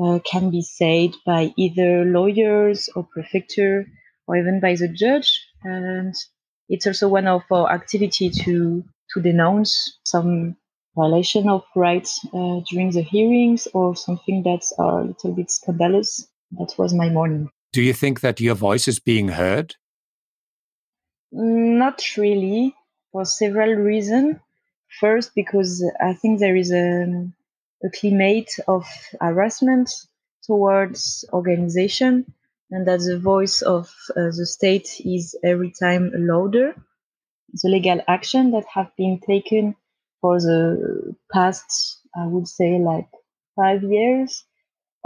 uh, 0.03 0.19
can 0.31 0.51
be 0.51 0.63
said 0.63 1.11
by 1.27 1.53
either 1.57 2.05
lawyers 2.05 2.89
or 2.95 3.05
prefecture 3.05 3.87
or 4.27 4.37
even 4.37 4.61
by 4.61 4.75
the 4.75 4.89
judge. 4.89 5.47
And 5.63 6.15
it's 6.69 6.87
also 6.87 7.09
one 7.09 7.27
of 7.27 7.43
our 7.51 7.71
activity 7.73 8.31
to 8.31 8.85
to 9.15 9.23
denounce 9.23 9.99
some 10.05 10.57
violation 10.95 11.49
of 11.49 11.65
rights 11.75 12.21
uh, 12.35 12.61
during 12.71 12.91
the 12.91 13.03
hearings 13.03 13.67
or 13.73 13.97
something 13.97 14.43
that's 14.43 14.73
a 14.79 15.03
little 15.03 15.33
bit 15.33 15.51
scandalous. 15.51 16.27
That 16.53 16.75
was 16.77 16.93
my 16.93 17.09
morning. 17.09 17.51
Do 17.73 17.83
you 17.83 17.93
think 17.93 18.21
that 18.21 18.41
your 18.41 18.55
voice 18.55 18.89
is 18.89 18.99
being 18.99 19.29
heard? 19.29 19.77
Not 21.31 22.03
really, 22.17 22.75
for 23.13 23.25
several 23.25 23.75
reasons. 23.75 24.37
First, 25.01 25.35
because 25.35 25.85
I 26.01 26.15
think 26.15 26.41
there 26.41 26.57
is 26.57 26.73
a, 26.73 27.29
a 27.85 27.91
climate 27.91 28.51
of 28.67 28.87
harassment 29.21 29.91
towards 30.45 31.25
organization 31.33 32.27
and 32.71 32.87
that 32.87 33.01
the 33.01 33.19
voice 33.19 33.63
of 33.63 33.89
uh, 34.11 34.31
the 34.37 34.47
state 34.47 35.01
is 35.05 35.37
every 35.45 35.73
time 35.79 36.11
louder. 36.15 36.75
The 37.63 37.71
legal 37.71 38.01
action 38.09 38.51
that 38.51 38.65
have 38.75 38.91
been 38.97 39.21
taken 39.27 39.75
for 40.21 40.39
the 40.39 41.15
past, 41.33 42.01
I 42.15 42.27
would 42.27 42.47
say, 42.47 42.79
like 42.79 43.09
five 43.57 43.83
years 43.83 44.45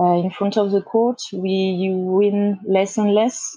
uh, 0.00 0.14
in 0.14 0.30
front 0.30 0.56
of 0.56 0.70
the 0.72 0.82
court, 0.82 1.20
we 1.32 1.90
win 1.92 2.58
less 2.66 2.98
and 2.98 3.14
less 3.14 3.56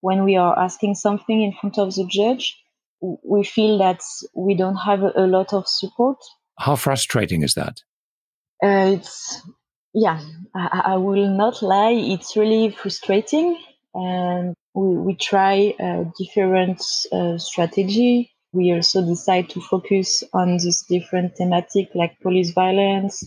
when 0.00 0.24
we 0.24 0.36
are 0.36 0.58
asking 0.58 0.94
something 0.94 1.42
in 1.42 1.52
front 1.52 1.78
of 1.78 1.94
the 1.94 2.06
judge. 2.06 2.58
We 3.00 3.44
feel 3.44 3.78
that 3.78 4.02
we 4.34 4.54
don't 4.54 4.76
have 4.76 5.02
a 5.02 5.26
lot 5.26 5.52
of 5.52 5.68
support. 5.68 6.18
How 6.58 6.76
frustrating 6.76 7.42
is 7.42 7.54
that? 7.54 7.82
Uh, 8.62 8.96
it's 8.98 9.40
yeah, 9.94 10.20
I, 10.54 10.82
I, 10.84 10.96
will 10.96 11.28
not 11.28 11.62
lie. 11.62 11.92
It's 11.92 12.36
really 12.36 12.70
frustrating, 12.70 13.56
and 13.94 14.54
we 14.74 14.96
we 14.96 15.14
try 15.14 15.74
a 15.78 16.04
different 16.18 16.82
uh, 17.12 17.38
strategy. 17.38 18.32
We 18.52 18.72
also 18.72 19.06
decide 19.06 19.50
to 19.50 19.60
focus 19.60 20.24
on 20.34 20.56
this 20.56 20.84
different 20.88 21.36
thematic 21.36 21.90
like 21.94 22.18
police 22.20 22.50
violence. 22.50 23.24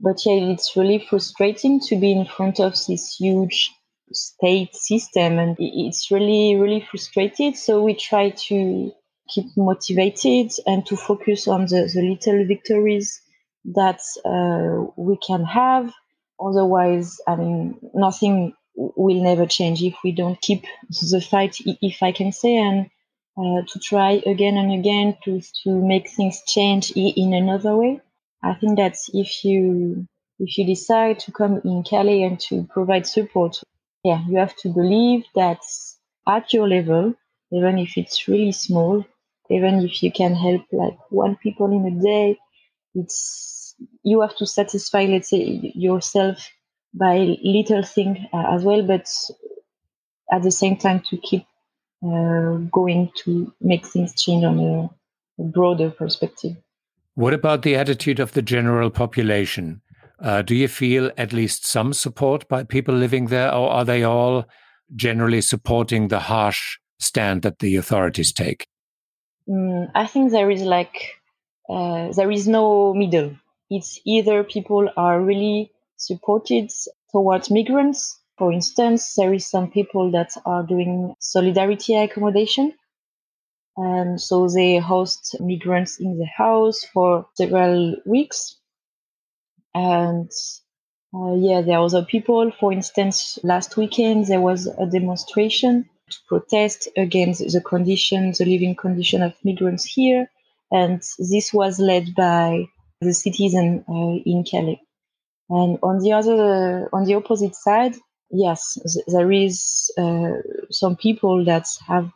But 0.00 0.18
yeah, 0.26 0.52
it's 0.52 0.76
really 0.76 0.98
frustrating 0.98 1.78
to 1.88 1.96
be 1.96 2.10
in 2.10 2.24
front 2.24 2.58
of 2.58 2.72
this 2.88 3.16
huge 3.20 3.70
state 4.12 4.74
system, 4.74 5.38
and 5.38 5.56
it's 5.60 6.10
really 6.10 6.56
really 6.56 6.80
frustrated. 6.80 7.56
So 7.56 7.84
we 7.84 7.94
try 7.94 8.30
to 8.48 8.92
keep 9.28 9.46
motivated 9.56 10.50
and 10.66 10.84
to 10.86 10.96
focus 10.96 11.46
on 11.46 11.62
the, 11.66 11.88
the 11.94 12.02
little 12.02 12.44
victories 12.46 13.21
that 13.64 14.00
uh, 14.24 14.90
we 14.96 15.16
can 15.26 15.44
have 15.44 15.92
Otherwise, 16.40 17.20
I 17.26 17.36
mean, 17.36 17.78
nothing 17.94 18.54
will 18.74 19.22
never 19.22 19.46
change 19.46 19.82
if 19.82 19.94
we 20.02 20.12
don't 20.12 20.40
keep 20.40 20.64
the 20.88 21.20
fight, 21.20 21.56
if 21.60 22.02
I 22.02 22.12
can 22.12 22.32
say, 22.32 22.56
and 22.56 22.86
uh, 23.36 23.62
to 23.68 23.78
try 23.78 24.22
again 24.26 24.56
and 24.56 24.72
again 24.72 25.16
to 25.24 25.40
to 25.62 25.70
make 25.70 26.08
things 26.10 26.42
change 26.46 26.90
in 26.92 27.32
another 27.32 27.76
way. 27.76 28.00
I 28.42 28.54
think 28.54 28.76
that 28.78 28.96
if 29.12 29.44
you 29.44 30.06
if 30.38 30.58
you 30.58 30.66
decide 30.66 31.20
to 31.20 31.32
come 31.32 31.60
in 31.64 31.84
Calais 31.84 32.22
and 32.24 32.40
to 32.48 32.64
provide 32.64 33.06
support, 33.06 33.60
yeah, 34.02 34.20
you 34.28 34.38
have 34.38 34.56
to 34.56 34.68
believe 34.68 35.24
that 35.36 35.60
at 36.26 36.52
your 36.52 36.68
level, 36.68 37.14
even 37.52 37.78
if 37.78 37.96
it's 37.96 38.26
really 38.26 38.52
small, 38.52 39.04
even 39.48 39.80
if 39.80 40.02
you 40.02 40.10
can 40.10 40.34
help 40.34 40.62
like 40.72 40.98
one 41.10 41.36
people 41.36 41.70
in 41.70 41.86
a 41.86 42.02
day, 42.02 42.38
it's 42.94 43.74
you 44.02 44.20
have 44.20 44.36
to 44.36 44.46
satisfy, 44.46 45.04
let's 45.04 45.30
say, 45.30 45.72
yourself 45.74 46.50
by 46.94 47.36
little 47.42 47.82
thing 47.82 48.28
uh, 48.32 48.54
as 48.54 48.64
well, 48.64 48.82
but 48.82 49.08
at 50.30 50.42
the 50.42 50.50
same 50.50 50.76
time 50.76 51.02
to 51.10 51.16
keep 51.16 51.44
uh, 52.04 52.56
going 52.70 53.10
to 53.24 53.52
make 53.60 53.86
things 53.86 54.14
change 54.20 54.44
on 54.44 54.58
a, 54.58 54.90
a, 55.40 55.44
broader 55.44 55.90
perspective. 55.90 56.56
What 57.14 57.32
about 57.32 57.62
the 57.62 57.76
attitude 57.76 58.20
of 58.20 58.32
the 58.32 58.42
general 58.42 58.90
population? 58.90 59.82
Uh, 60.20 60.42
do 60.42 60.54
you 60.54 60.68
feel 60.68 61.10
at 61.16 61.32
least 61.32 61.66
some 61.66 61.92
support 61.92 62.48
by 62.48 62.64
people 62.64 62.94
living 62.94 63.26
there, 63.26 63.52
or 63.52 63.70
are 63.70 63.84
they 63.84 64.02
all 64.02 64.44
generally 64.94 65.40
supporting 65.40 66.08
the 66.08 66.20
harsh 66.20 66.78
stand 67.00 67.42
that 67.42 67.58
the 67.58 67.76
authorities 67.76 68.32
take? 68.32 68.66
Mm, 69.48 69.90
I 69.94 70.06
think 70.06 70.30
there 70.30 70.50
is 70.50 70.62
like 70.62 71.14
uh, 71.72 72.12
there 72.12 72.30
is 72.30 72.46
no 72.46 72.94
middle 72.94 73.30
it's 73.74 74.00
either 74.04 74.44
people 74.44 74.90
are 74.98 75.18
really 75.18 75.72
supported 75.96 76.70
towards 77.10 77.50
migrants. 77.50 78.20
For 78.36 78.52
instance, 78.52 79.14
there 79.16 79.32
is 79.32 79.46
some 79.46 79.70
people 79.70 80.10
that 80.10 80.32
are 80.44 80.62
doing 80.62 81.14
solidarity 81.20 81.96
accommodation. 81.96 82.74
And 83.78 84.20
so 84.20 84.46
they 84.46 84.76
host 84.76 85.36
migrants 85.40 85.98
in 85.98 86.18
the 86.18 86.26
house 86.26 86.84
for 86.92 87.26
several 87.34 87.96
weeks. 88.04 88.56
And 89.74 90.30
uh, 91.14 91.34
yeah, 91.36 91.62
there 91.62 91.78
are 91.78 91.86
other 91.86 92.04
people. 92.04 92.52
For 92.60 92.74
instance, 92.74 93.38
last 93.42 93.78
weekend 93.78 94.26
there 94.26 94.42
was 94.42 94.66
a 94.66 94.84
demonstration 94.84 95.88
to 96.10 96.18
protest 96.28 96.88
against 96.94 97.40
the 97.50 97.62
condition, 97.62 98.32
the 98.32 98.44
living 98.44 98.76
condition 98.76 99.22
of 99.22 99.32
migrants 99.42 99.84
here. 99.84 100.28
And 100.72 101.02
this 101.18 101.52
was 101.52 101.78
led 101.78 102.14
by 102.16 102.64
the 103.02 103.12
citizen 103.12 103.84
uh, 103.88 104.16
in 104.24 104.44
Calais. 104.50 104.80
And 105.50 105.78
on 105.82 105.98
the 105.98 106.12
other, 106.12 106.88
on 106.94 107.04
the 107.04 107.14
opposite 107.14 107.54
side, 107.54 107.94
yes, 108.30 108.78
there 109.06 109.30
is 109.30 109.92
uh, 109.98 110.32
some 110.70 110.96
people 110.96 111.44
that 111.44 111.66
have 111.86 112.10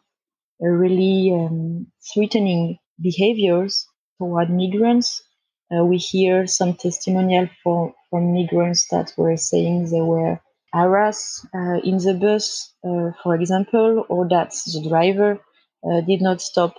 really 0.61 1.33
um, 1.35 1.87
threatening 2.15 2.79
behaviors 3.01 3.87
toward 4.19 4.51
migrants. 4.51 5.23
Uh, 5.71 5.85
we 5.85 5.99
hear 5.99 6.47
some 6.47 6.75
testimonial 6.75 7.49
for, 7.63 7.93
from 8.09 8.33
migrants 8.33 8.87
that 8.91 9.13
were 9.19 9.37
saying 9.37 9.91
they 9.91 10.01
were 10.01 10.41
harassed 10.73 11.47
uh, 11.55 11.79
in 11.85 11.99
the 11.99 12.15
bus, 12.19 12.73
uh, 12.85 13.11
for 13.23 13.35
example, 13.35 14.07
or 14.09 14.29
that 14.29 14.55
the 14.73 14.89
driver 14.89 15.39
uh, 15.85 16.01
did 16.03 16.23
not 16.23 16.41
stop 16.41 16.75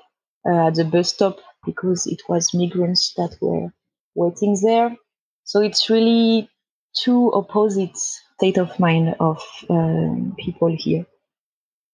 at 0.47 0.75
the 0.75 0.85
bus 0.85 1.09
stop 1.09 1.37
because 1.67 2.07
it 2.07 2.21
was 2.27 2.53
migrants 2.53 3.13
that 3.17 3.37
were 3.41 3.71
waiting 4.15 4.57
there. 4.63 4.95
So 5.43 5.61
it's 5.61 5.89
really 5.89 6.49
two 6.95 7.31
opposite 7.33 7.95
state 7.95 8.57
of 8.57 8.79
mind 8.79 9.15
of 9.19 9.39
um, 9.69 10.35
people 10.39 10.75
here. 10.75 11.05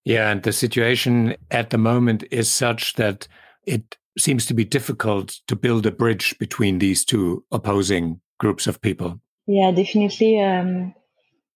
Yeah, 0.05 0.31
and 0.31 0.43
the 0.43 0.53
situation 0.53 1.35
at 1.51 1.69
the 1.69 1.77
moment 1.77 2.23
is 2.31 2.49
such 2.49 2.93
that 2.95 3.27
it 3.65 3.97
seems 4.17 4.45
to 4.45 4.53
be 4.53 4.65
difficult 4.65 5.39
to 5.47 5.55
build 5.55 5.85
a 5.85 5.91
bridge 5.91 6.37
between 6.39 6.79
these 6.79 7.03
two 7.05 7.43
opposing 7.51 8.21
groups 8.39 8.67
of 8.67 8.81
people. 8.81 9.19
Yeah, 9.47 9.71
definitely. 9.71 10.41
Um, 10.41 10.93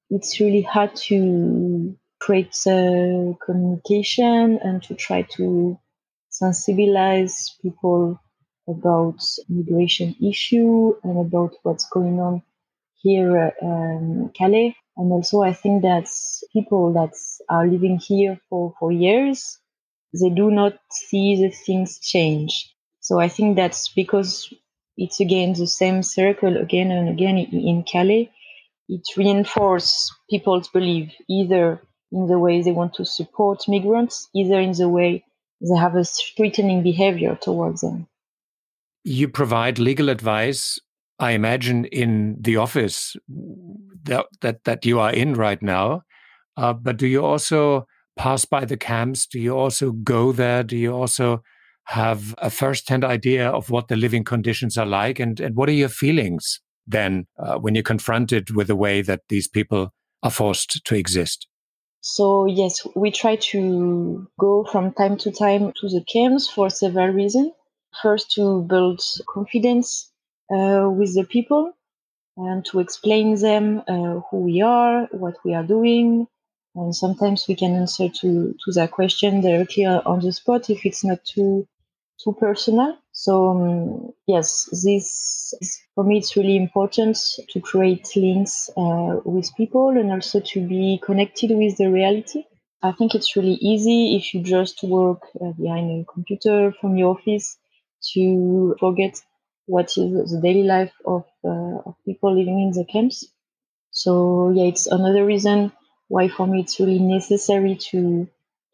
it's 0.09 0.39
really 0.39 0.61
hard 0.61 0.95
to 1.07 1.95
create 2.19 2.55
uh, 2.65 3.33
communication 3.45 4.59
and 4.63 4.81
to 4.83 4.95
try 4.95 5.23
to 5.23 5.77
sensibilize 6.41 7.51
people 7.61 8.19
about 8.67 9.19
migration 9.47 10.15
issue 10.21 10.93
and 11.03 11.25
about 11.25 11.53
what's 11.63 11.87
going 11.89 12.19
on 12.19 12.41
here 13.01 13.53
in 13.61 14.31
Calais. 14.37 14.75
And 14.97 15.11
also, 15.11 15.41
I 15.41 15.53
think 15.53 15.83
that 15.83 16.07
people 16.51 16.93
that 16.93 17.13
are 17.49 17.67
living 17.67 17.97
here 17.97 18.39
for, 18.49 18.73
for 18.79 18.91
years, 18.91 19.59
they 20.13 20.29
do 20.29 20.51
not 20.51 20.73
see 20.89 21.35
the 21.35 21.49
things 21.49 21.99
change. 21.99 22.73
So 22.99 23.19
I 23.19 23.29
think 23.29 23.55
that's 23.55 23.89
because 23.89 24.51
it's 24.97 25.19
again 25.19 25.53
the 25.53 25.67
same 25.67 26.01
circle 26.01 26.57
again 26.57 26.91
and 26.91 27.09
again 27.09 27.37
in 27.37 27.83
Calais. 27.83 28.31
It 28.89 29.03
reinforces 29.15 30.11
people's 30.29 30.69
belief 30.69 31.13
either 31.29 31.81
in 32.11 32.27
the 32.27 32.39
way 32.39 32.61
they 32.61 32.71
want 32.71 32.95
to 32.95 33.05
support 33.05 33.67
migrants, 33.67 34.27
either 34.33 34.59
in 34.59 34.71
the 34.71 34.89
way 34.89 35.23
they 35.61 35.77
have 35.77 35.95
a 35.95 36.03
threatening 36.03 36.83
behavior 36.83 37.37
towards 37.41 37.81
them. 37.81 38.07
You 39.03 39.27
provide 39.27 39.79
legal 39.79 40.09
advice, 40.09 40.79
I 41.19 41.31
imagine, 41.31 41.85
in 41.85 42.37
the 42.39 42.57
office 42.57 43.15
that 44.03 44.25
that, 44.41 44.63
that 44.65 44.85
you 44.85 44.99
are 44.99 45.11
in 45.11 45.33
right 45.33 45.61
now. 45.61 46.03
Uh, 46.55 46.73
but 46.73 46.97
do 46.97 47.07
you 47.07 47.23
also 47.23 47.87
pass 48.17 48.45
by 48.45 48.65
the 48.65 48.77
camps? 48.77 49.27
Do 49.27 49.39
you 49.39 49.57
also 49.57 49.91
go 49.91 50.31
there? 50.31 50.63
Do 50.63 50.75
you 50.75 50.93
also 50.93 51.41
have 51.85 52.35
a 52.39 52.49
first-hand 52.49 53.05
idea 53.05 53.47
of 53.49 53.69
what 53.69 53.87
the 53.87 53.95
living 53.95 54.23
conditions 54.23 54.77
are 54.77 54.85
like? 54.85 55.19
And, 55.19 55.39
and 55.39 55.55
what 55.55 55.69
are 55.69 55.73
your 55.73 55.89
feelings 55.89 56.59
then 56.85 57.27
uh, 57.39 57.57
when 57.57 57.75
you're 57.75 57.83
confronted 57.83 58.55
with 58.55 58.67
the 58.67 58.75
way 58.75 59.01
that 59.01 59.21
these 59.29 59.47
people 59.47 59.93
are 60.23 60.31
forced 60.31 60.83
to 60.83 60.95
exist? 60.95 61.47
So 62.01 62.45
yes, 62.47 62.87
we 62.95 63.11
try 63.11 63.35
to 63.51 64.27
go 64.39 64.63
from 64.63 64.93
time 64.93 65.15
to 65.17 65.31
time 65.31 65.73
to 65.79 65.89
the 65.89 66.03
camps 66.03 66.47
for 66.49 66.69
several 66.71 67.09
reasons 67.09 67.51
first 68.01 68.31
to 68.31 68.63
build 68.63 68.99
confidence 69.29 70.11
uh, 70.51 70.89
with 70.91 71.13
the 71.13 71.23
people 71.23 71.73
and 72.37 72.65
to 72.65 72.79
explain 72.79 73.35
them 73.35 73.83
uh, 73.87 74.21
who 74.29 74.37
we 74.39 74.61
are, 74.61 75.05
what 75.11 75.37
we 75.45 75.53
are 75.55 75.63
doing. 75.65 76.27
And 76.75 76.95
sometimes 76.95 77.47
we 77.47 77.55
can 77.55 77.75
answer 77.75 78.09
to, 78.09 78.55
to 78.65 78.71
that 78.73 78.91
question 78.91 79.41
directly 79.41 79.85
on 79.85 80.19
the 80.21 80.33
spot 80.33 80.69
if 80.69 80.85
it's 80.85 81.03
not 81.03 81.23
too 81.25 81.67
too 82.23 82.33
personal. 82.33 82.97
So 83.23 83.33
um, 83.49 84.11
yes, 84.27 84.69
this 84.83 85.07
for 85.95 86.03
me 86.03 86.19
it's 86.19 86.37
really 86.37 86.55
important 86.55 87.17
to 87.51 87.59
create 87.59 88.07
links 88.15 88.69
uh, 88.77 89.21
with 89.25 89.55
people 89.57 89.89
and 89.89 90.11
also 90.11 90.39
to 90.51 90.67
be 90.67 91.01
connected 91.03 91.49
with 91.49 91.77
the 91.77 91.89
reality. 91.89 92.43
I 92.83 92.91
think 92.91 93.15
it's 93.15 93.35
really 93.35 93.57
easy 93.71 94.15
if 94.17 94.33
you 94.33 94.43
just 94.43 94.83
work 94.83 95.21
uh, 95.41 95.51
behind 95.63 95.85
a 95.89 96.05
computer 96.13 96.71
from 96.79 96.95
your 96.95 97.15
office 97.17 97.57
to 98.13 98.75
forget 98.79 99.19
what 99.65 99.87
is 99.97 100.31
the 100.31 100.39
daily 100.43 100.63
life 100.75 100.93
of, 101.03 101.25
uh, 101.43 101.77
of 101.87 101.95
people 102.05 102.31
living 102.37 102.59
in 102.61 102.71
the 102.71 102.85
camps. 102.85 103.25
So 103.91 104.51
yeah, 104.55 104.65
it's 104.65 104.87
another 104.87 105.25
reason 105.25 105.71
why 106.07 106.27
for 106.29 106.47
me 106.47 106.61
it's 106.61 106.79
really 106.79 106.99
necessary 106.99 107.75
to 107.91 108.27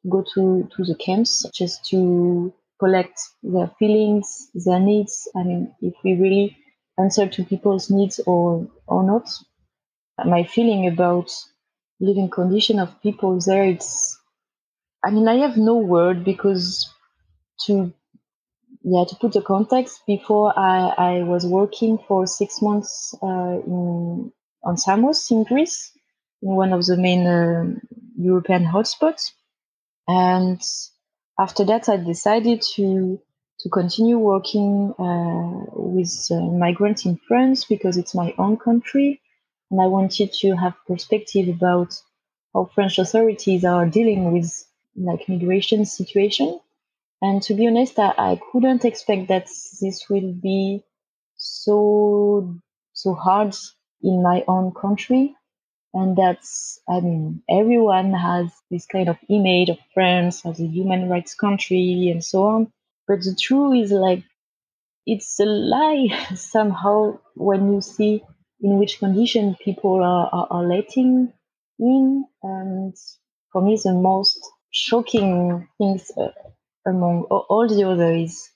go 0.10 0.23
to, 0.34 0.69
to 0.75 0.84
the 0.84 0.95
camps 0.95 1.45
just 1.56 1.86
to 1.91 2.53
collect 2.79 3.19
their 3.41 3.71
feelings, 3.79 4.49
their 4.53 4.79
needs. 4.79 5.29
I 5.36 5.43
mean, 5.43 5.73
if 5.81 5.93
we 6.03 6.13
really 6.13 6.57
answer 6.99 7.27
to 7.27 7.43
people's 7.43 7.89
needs 7.89 8.19
or, 8.25 8.67
or 8.88 9.03
not. 9.03 9.29
My 10.25 10.43
feeling 10.43 10.88
about 10.88 11.31
living 11.99 12.29
condition 12.29 12.79
of 12.79 13.01
people 13.01 13.39
there, 13.45 13.63
it's, 13.63 14.19
I 15.03 15.09
mean, 15.12 15.27
I 15.27 15.36
have 15.38 15.57
no 15.57 15.77
word 15.77 16.23
because 16.23 16.89
to 17.65 17.93
yeah, 18.83 19.05
to 19.07 19.15
put 19.15 19.31
the 19.31 19.41
context, 19.41 20.01
before 20.05 20.53
I, 20.59 20.93
I 20.97 21.23
was 21.23 21.47
working 21.47 21.97
for 22.05 22.27
six 22.27 22.62
months 22.62 23.15
uh, 23.23 23.62
in, 23.65 24.31
on 24.62 24.77
Samos 24.77 25.31
in 25.31 25.45
Greece, 25.45 25.91
in 26.41 26.55
one 26.55 26.73
of 26.73 26.86
the 26.86 26.97
main 26.97 27.25
uh, 27.25 27.63
European 28.17 28.65
hotspots. 28.65 29.31
And 30.05 30.62
after 31.43 31.65
that, 31.65 31.89
I 31.89 31.97
decided 31.97 32.62
to 32.75 33.19
to 33.60 33.69
continue 33.69 34.17
working 34.17 34.93
uh, 34.99 35.71
with 35.73 36.27
uh, 36.32 36.41
migrants 36.41 37.06
in 37.06 37.17
France 37.27 37.65
because 37.65 37.97
it's 37.97 38.15
my 38.15 38.34
own 38.38 38.58
country, 38.58 39.21
and 39.71 39.82
I 39.82 39.88
wanted 39.88 40.34
to 40.41 40.56
have 40.56 40.75
perspective 40.88 41.47
about 41.49 41.93
how 42.53 42.69
French 42.75 42.99
authorities 42.99 43.65
are 43.65 43.86
dealing 43.88 44.34
with 44.34 44.51
like 44.95 45.29
migration 45.29 45.86
situation 45.86 46.60
and 47.23 47.41
to 47.43 47.53
be 47.53 47.67
honest, 47.67 47.97
I, 47.99 48.13
I 48.17 48.41
couldn't 48.51 48.84
expect 48.84 49.29
that 49.29 49.45
this 49.82 50.10
will 50.10 50.34
be 50.34 50.84
so 51.38 52.60
so 52.91 53.13
hard 53.15 53.56
in 54.01 54.21
my 54.21 54.43
own 54.47 54.73
country. 54.73 55.36
And 55.93 56.17
that's, 56.17 56.79
I 56.89 57.01
mean, 57.01 57.43
everyone 57.49 58.13
has 58.13 58.51
this 58.71 58.86
kind 58.88 59.10
of 59.10 59.17
image 59.29 59.69
of 59.69 59.79
France 59.93 60.45
as 60.45 60.60
a 60.60 60.65
human 60.67 61.10
rights 61.10 61.36
country 61.36 62.10
and 62.12 62.23
so 62.23 62.43
on. 62.43 62.71
But 63.08 63.21
the 63.21 63.36
truth 63.39 63.86
is 63.86 63.91
like, 63.91 64.23
it's 65.06 65.39
a 65.39 65.45
lie 65.45 66.08
somehow 66.36 67.19
when 67.36 67.73
you 67.73 67.82
see 67.82 68.23
in 68.62 68.79
which 68.79 68.99
condition 68.99 69.56
people 69.63 70.03
are, 70.03 70.29
are, 70.34 70.47
are 70.51 70.63
letting 70.67 71.34
in. 71.79 72.25
And 72.43 72.95
for 73.51 73.62
me, 73.62 73.79
the 73.84 73.93
most 73.93 74.39
shocking 74.71 75.67
things 75.79 76.12
uh, 76.17 76.29
among 76.88 77.23
all 77.23 77.67
the 77.67 77.84
others 77.89 78.49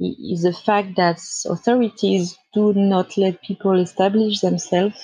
is 0.00 0.42
the 0.42 0.52
fact 0.52 0.96
that 0.96 1.20
authorities 1.46 2.36
do 2.54 2.74
not 2.74 3.16
let 3.18 3.42
people 3.42 3.80
establish 3.80 4.40
themselves. 4.40 4.98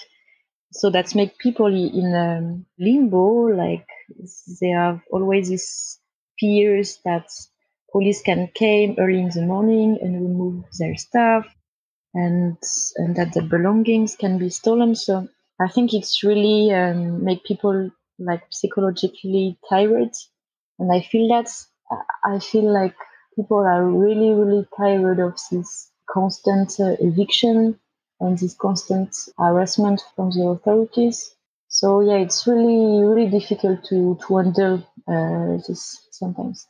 So 0.73 0.91
that 0.91 1.15
make 1.15 1.39
people 1.39 1.67
in 1.67 2.15
um, 2.15 2.67
limbo, 2.79 3.49
like 3.57 3.87
they 4.61 4.69
have 4.69 5.01
always 5.11 5.49
this 5.51 5.99
fears 6.39 7.01
that 7.05 7.29
police 7.93 8.23
can 8.23 8.49
come 8.59 8.97
early 8.99 9.21
in 9.21 9.31
the 9.31 9.43
morning 9.43 9.99
and 10.01 10.15
remove 10.15 10.65
their 10.79 10.97
stuff 10.97 11.47
and 12.15 12.57
and 12.97 13.17
that 13.17 13.33
the 13.35 13.43
belongings 13.43 14.17
can 14.17 14.39
be 14.39 14.51
stolen. 14.51 14.95
So 14.95 15.29
I 15.61 15.69
think 15.69 15.95
it's 15.95 16.23
really 16.25 16.73
um, 16.75 17.25
make 17.25 17.45
people 17.45 17.91
like 18.19 18.43
psychologically 18.51 19.59
tired, 19.71 20.13
and 20.79 20.93
I 20.93 21.01
feel 21.01 21.29
that 21.29 21.51
I 22.25 22.39
feel 22.41 22.73
like 22.73 22.97
people 23.37 23.59
are 23.59 23.85
really, 23.85 24.31
really 24.35 24.67
tired 24.77 25.21
of 25.21 25.39
this 25.51 25.91
constant 26.11 26.79
uh, 26.81 26.97
eviction 27.01 27.79
and 28.21 28.39
this 28.39 28.55
constant 28.55 29.17
harassment 29.39 30.03
from 30.15 30.31
the 30.31 30.43
authorities. 30.43 31.35
So 31.69 32.01
yeah, 32.01 32.17
it's 32.17 32.47
really, 32.47 33.05
really 33.05 33.31
difficult 33.31 33.85
to 33.85 34.19
to 34.27 34.37
handle 34.37 34.75
uh, 35.07 35.59
this 35.67 36.09
sometimes. 36.11 36.67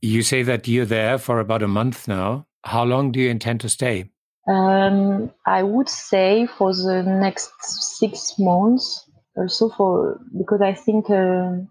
You 0.00 0.22
say 0.22 0.42
that 0.44 0.66
you're 0.68 0.86
there 0.86 1.18
for 1.18 1.40
about 1.40 1.62
a 1.62 1.68
month 1.68 2.08
now. 2.08 2.46
How 2.64 2.84
long 2.84 3.12
do 3.12 3.20
you 3.20 3.30
intend 3.30 3.60
to 3.60 3.68
stay? 3.68 4.10
Um, 4.48 5.30
I 5.46 5.62
would 5.62 5.88
say 5.88 6.46
for 6.46 6.72
the 6.74 7.02
next 7.02 7.52
six 7.98 8.38
months. 8.38 9.04
Also 9.36 9.68
for 9.68 10.20
because 10.36 10.60
I 10.60 10.74
think. 10.74 11.10
Uh, 11.10 11.66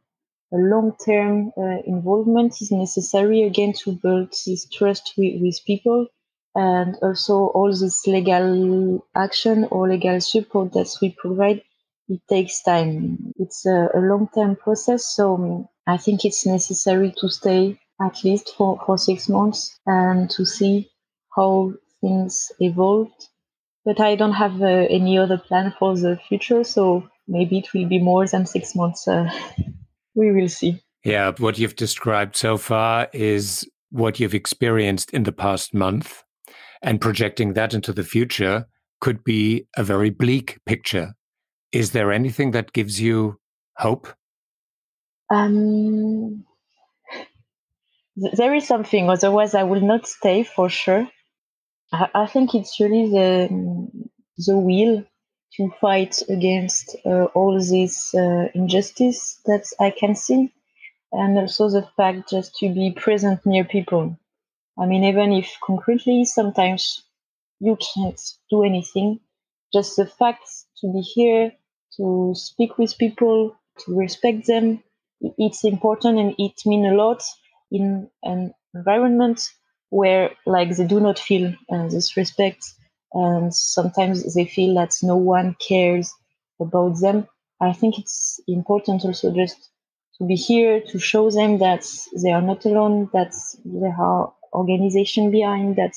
a 0.54 0.56
long-term 0.56 1.52
uh, 1.58 1.82
involvement 1.86 2.54
is 2.62 2.72
necessary 2.72 3.44
again 3.44 3.74
to 3.74 3.92
build 3.92 4.34
this 4.46 4.66
trust 4.70 5.14
with, 5.18 5.42
with 5.42 5.60
people 5.66 6.08
and 6.58 6.96
also 7.04 7.52
all 7.54 7.70
this 7.70 8.08
legal 8.08 9.06
action 9.16 9.68
or 9.70 9.88
legal 9.88 10.20
support 10.20 10.74
that 10.74 10.90
we 11.02 11.16
provide 11.22 11.62
it 12.10 12.22
takes 12.28 12.64
time. 12.64 13.34
It's 13.38 13.66
a, 13.66 13.90
a 13.94 14.00
long-term 14.00 14.56
process 14.56 15.06
so 15.16 15.70
i 15.86 15.98
think 15.98 16.26
it's 16.26 16.46
necessary 16.46 17.14
to 17.20 17.30
stay 17.30 17.80
at 18.02 18.24
least 18.24 18.54
for, 18.58 18.80
for 18.86 18.98
six 18.98 19.30
months 19.30 19.78
and 19.86 20.30
to 20.32 20.46
see 20.46 20.90
how 21.36 21.74
things 22.02 22.52
evolved. 22.60 23.28
But 23.86 24.00
i 24.00 24.16
don't 24.16 24.34
have 24.34 24.60
uh, 24.62 24.88
any 25.00 25.18
other 25.20 25.38
plan 25.38 25.74
for 25.78 25.96
the 25.96 26.20
future 26.28 26.64
so 26.64 27.08
maybe 27.28 27.60
it 27.60 27.68
will 27.74 27.88
be 27.88 28.00
more 28.00 28.26
than 28.26 28.48
six 28.48 28.76
months 28.76 29.08
uh, 29.08 29.30
we 30.16 30.32
will 30.32 30.50
see. 30.50 30.82
Yeah, 31.04 31.32
what 31.38 31.60
you've 31.60 31.76
described 31.76 32.36
so 32.36 32.58
far 32.58 33.08
is 33.14 33.70
what 33.92 34.20
you've 34.20 34.34
experienced 34.34 35.12
in 35.14 35.24
the 35.24 35.32
past 35.32 35.74
month, 35.74 36.24
and 36.82 37.02
projecting 37.02 37.54
that 37.54 37.74
into 37.74 37.94
the 37.94 38.04
future 38.04 38.66
could 39.00 39.24
be 39.24 39.68
a 39.76 39.84
very 39.84 40.10
bleak 40.10 40.60
picture. 40.66 41.14
Is 41.72 41.92
there 41.92 42.12
anything 42.12 42.52
that 42.52 42.74
gives 42.74 43.00
you 43.02 43.40
hope? 43.78 44.08
Um, 45.30 46.46
there 48.16 48.56
is 48.56 48.68
something, 48.68 49.10
otherwise, 49.10 49.54
I 49.54 49.64
will 49.64 49.82
not 49.82 50.08
stay 50.08 50.44
for 50.44 50.70
sure. 50.70 51.08
I, 51.92 52.08
I 52.14 52.26
think 52.28 52.56
it's 52.56 52.80
really 52.80 53.10
the, 53.12 53.90
the 54.38 54.58
will 54.58 55.06
to 55.54 55.72
fight 55.82 56.22
against 56.30 56.96
uh, 57.06 57.26
all 57.36 57.60
this 57.60 58.14
uh, 58.16 58.48
injustice 58.54 59.40
that 59.46 59.66
I 59.80 59.92
can 59.92 60.16
see, 60.16 60.52
and 61.12 61.38
also 61.38 61.70
the 61.70 61.88
fact 61.96 62.30
just 62.30 62.56
to 62.58 62.74
be 62.74 62.92
present 62.92 63.46
near 63.46 63.64
people. 63.64 64.18
I 64.80 64.86
mean, 64.86 65.04
even 65.04 65.34
if 65.34 65.58
concretely 65.64 66.26
sometimes 66.26 67.04
you 67.60 67.78
can't 67.78 68.20
do 68.50 68.64
anything, 68.64 69.20
just 69.74 69.96
the 69.98 70.06
fact 70.06 70.44
to 70.82 70.92
be 70.94 71.02
here, 71.02 71.52
to 71.98 72.34
speak 72.36 72.78
with 72.78 72.98
people, 72.98 73.56
to 73.80 73.96
respect 73.98 74.48
them, 74.48 74.84
it's 75.22 75.64
important 75.64 76.20
and 76.20 76.36
it 76.38 76.54
means 76.66 76.88
a 76.88 76.96
lot 76.96 77.24
in 77.72 78.10
an 78.24 78.54
environment 78.74 79.42
where 79.90 80.32
like 80.46 80.76
they 80.76 80.86
do 80.88 81.00
not 81.00 81.18
feel 81.20 81.54
uh, 81.72 81.88
this 81.88 82.16
respect 82.18 82.64
and 83.14 83.54
sometimes 83.54 84.34
they 84.36 84.46
feel 84.46 84.76
that 84.76 84.94
no 85.02 85.16
one 85.16 85.56
cares 85.68 86.14
about 86.60 87.00
them. 87.02 87.28
I 87.62 87.74
think 87.74 87.98
it's 87.98 88.40
important 88.48 89.04
also 89.06 89.34
just 89.34 89.70
to 90.18 90.26
be 90.28 90.36
here 90.36 90.82
to 90.82 91.00
show 91.00 91.32
them 91.32 91.60
that 91.60 91.86
they 92.22 92.32
are 92.32 92.42
not 92.42 92.66
alone, 92.66 93.10
that 93.14 93.34
there 93.66 93.96
are 94.00 94.34
organizations 94.54 95.32
behind 95.32 95.76
that 95.76 95.96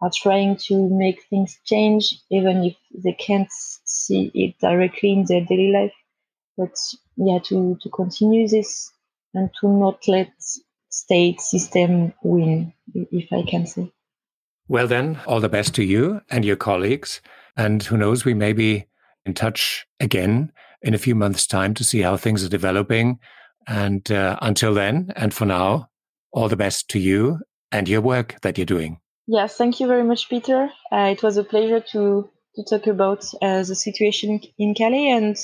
are 0.00 0.10
trying 0.14 0.56
to 0.56 0.88
make 0.90 1.22
things 1.30 1.58
change, 1.64 2.20
even 2.30 2.64
if 2.64 2.76
they 3.04 3.12
can't 3.12 3.48
see 3.84 4.30
it 4.34 4.58
directly 4.60 5.12
in 5.12 5.24
their 5.26 5.44
daily 5.44 5.70
life. 5.70 5.92
But 6.56 6.76
yeah, 7.16 7.38
to, 7.44 7.78
to 7.80 7.88
continue 7.90 8.48
this 8.48 8.90
and 9.32 9.48
to 9.60 9.68
not 9.68 10.06
let 10.08 10.32
state 10.88 11.40
system 11.40 12.12
win, 12.22 12.72
if 12.94 13.32
I 13.32 13.42
can 13.48 13.66
say. 13.66 13.92
Well, 14.68 14.86
then, 14.86 15.20
all 15.26 15.40
the 15.40 15.48
best 15.48 15.74
to 15.76 15.84
you 15.84 16.20
and 16.30 16.44
your 16.44 16.56
colleagues. 16.56 17.20
And 17.56 17.82
who 17.82 17.96
knows, 17.96 18.24
we 18.24 18.34
may 18.34 18.52
be 18.52 18.86
in 19.24 19.34
touch 19.34 19.86
again 20.00 20.52
in 20.82 20.94
a 20.94 20.98
few 20.98 21.14
months' 21.14 21.46
time 21.46 21.74
to 21.74 21.84
see 21.84 22.00
how 22.00 22.16
things 22.16 22.44
are 22.44 22.48
developing. 22.48 23.18
And 23.68 24.10
uh, 24.10 24.38
until 24.42 24.74
then, 24.74 25.12
and 25.14 25.32
for 25.32 25.46
now, 25.46 25.90
all 26.32 26.48
the 26.48 26.56
best 26.56 26.88
to 26.90 26.98
you 26.98 27.38
and 27.72 27.88
your 27.88 28.00
work 28.00 28.36
that 28.42 28.58
you're 28.58 28.64
doing. 28.64 29.00
Yes, 29.26 29.56
thank 29.56 29.80
you 29.80 29.86
very 29.86 30.04
much, 30.04 30.28
Peter. 30.28 30.70
Uh, 30.92 31.10
it 31.12 31.22
was 31.22 31.36
a 31.36 31.44
pleasure 31.44 31.80
to 31.92 32.28
to 32.54 32.64
talk 32.64 32.86
about 32.86 33.24
uh, 33.40 33.62
the 33.62 33.74
situation 33.74 34.40
in 34.58 34.74
Calais. 34.74 35.08
And 35.08 35.36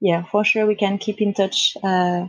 yeah, 0.00 0.24
for 0.24 0.44
sure, 0.44 0.66
we 0.66 0.74
can 0.74 0.98
keep 0.98 1.20
in 1.20 1.32
touch 1.32 1.76
uh, 1.82 2.26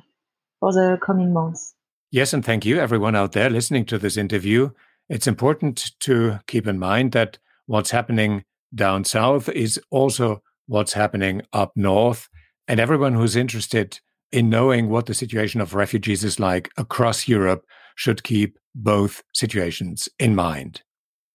for 0.59 0.71
the 0.73 0.99
coming 1.03 1.33
months. 1.33 1.73
Yes, 2.11 2.33
and 2.33 2.45
thank 2.45 2.65
you, 2.65 2.79
everyone 2.79 3.15
out 3.15 3.31
there 3.31 3.49
listening 3.49 3.85
to 3.85 3.97
this 3.97 4.15
interview. 4.15 4.69
It's 5.09 5.27
important 5.27 5.91
to 6.01 6.39
keep 6.47 6.67
in 6.67 6.79
mind 6.79 7.13
that 7.13 7.37
what's 7.65 7.91
happening 7.91 8.43
down 8.73 9.05
south 9.05 9.49
is 9.49 9.79
also 9.89 10.41
what's 10.67 10.93
happening 10.93 11.41
up 11.51 11.71
north. 11.75 12.29
And 12.67 12.79
everyone 12.79 13.13
who's 13.13 13.35
interested 13.35 13.99
in 14.31 14.49
knowing 14.49 14.89
what 14.89 15.05
the 15.05 15.13
situation 15.13 15.61
of 15.61 15.73
refugees 15.73 16.23
is 16.23 16.39
like 16.39 16.69
across 16.77 17.27
Europe 17.27 17.65
should 17.95 18.23
keep 18.23 18.57
both 18.77 19.23
situations 19.33 20.07
in 20.19 20.35
mind. 20.35 20.81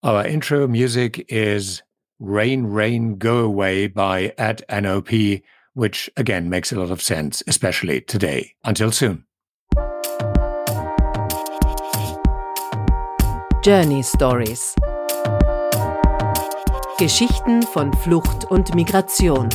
Our 0.01 0.25
intro 0.25 0.67
music 0.67 1.25
is 1.29 1.83
Rain, 2.19 2.65
Rain, 2.67 3.17
Go 3.17 3.39
Away 3.39 3.87
by 3.87 4.33
at 4.37 4.61
NOP, 4.69 5.41
which 5.73 6.09
again 6.17 6.49
makes 6.49 6.71
a 6.71 6.79
lot 6.79 6.91
of 6.91 7.01
sense, 7.01 7.43
especially 7.47 8.01
today. 8.01 8.53
Until 8.63 8.91
soon. 8.91 9.25
Journey 13.63 14.03
Stories 14.03 14.75
Geschichten 16.99 17.63
von 17.63 17.91
Flucht 17.93 18.45
und 18.51 18.75
Migration 18.75 19.49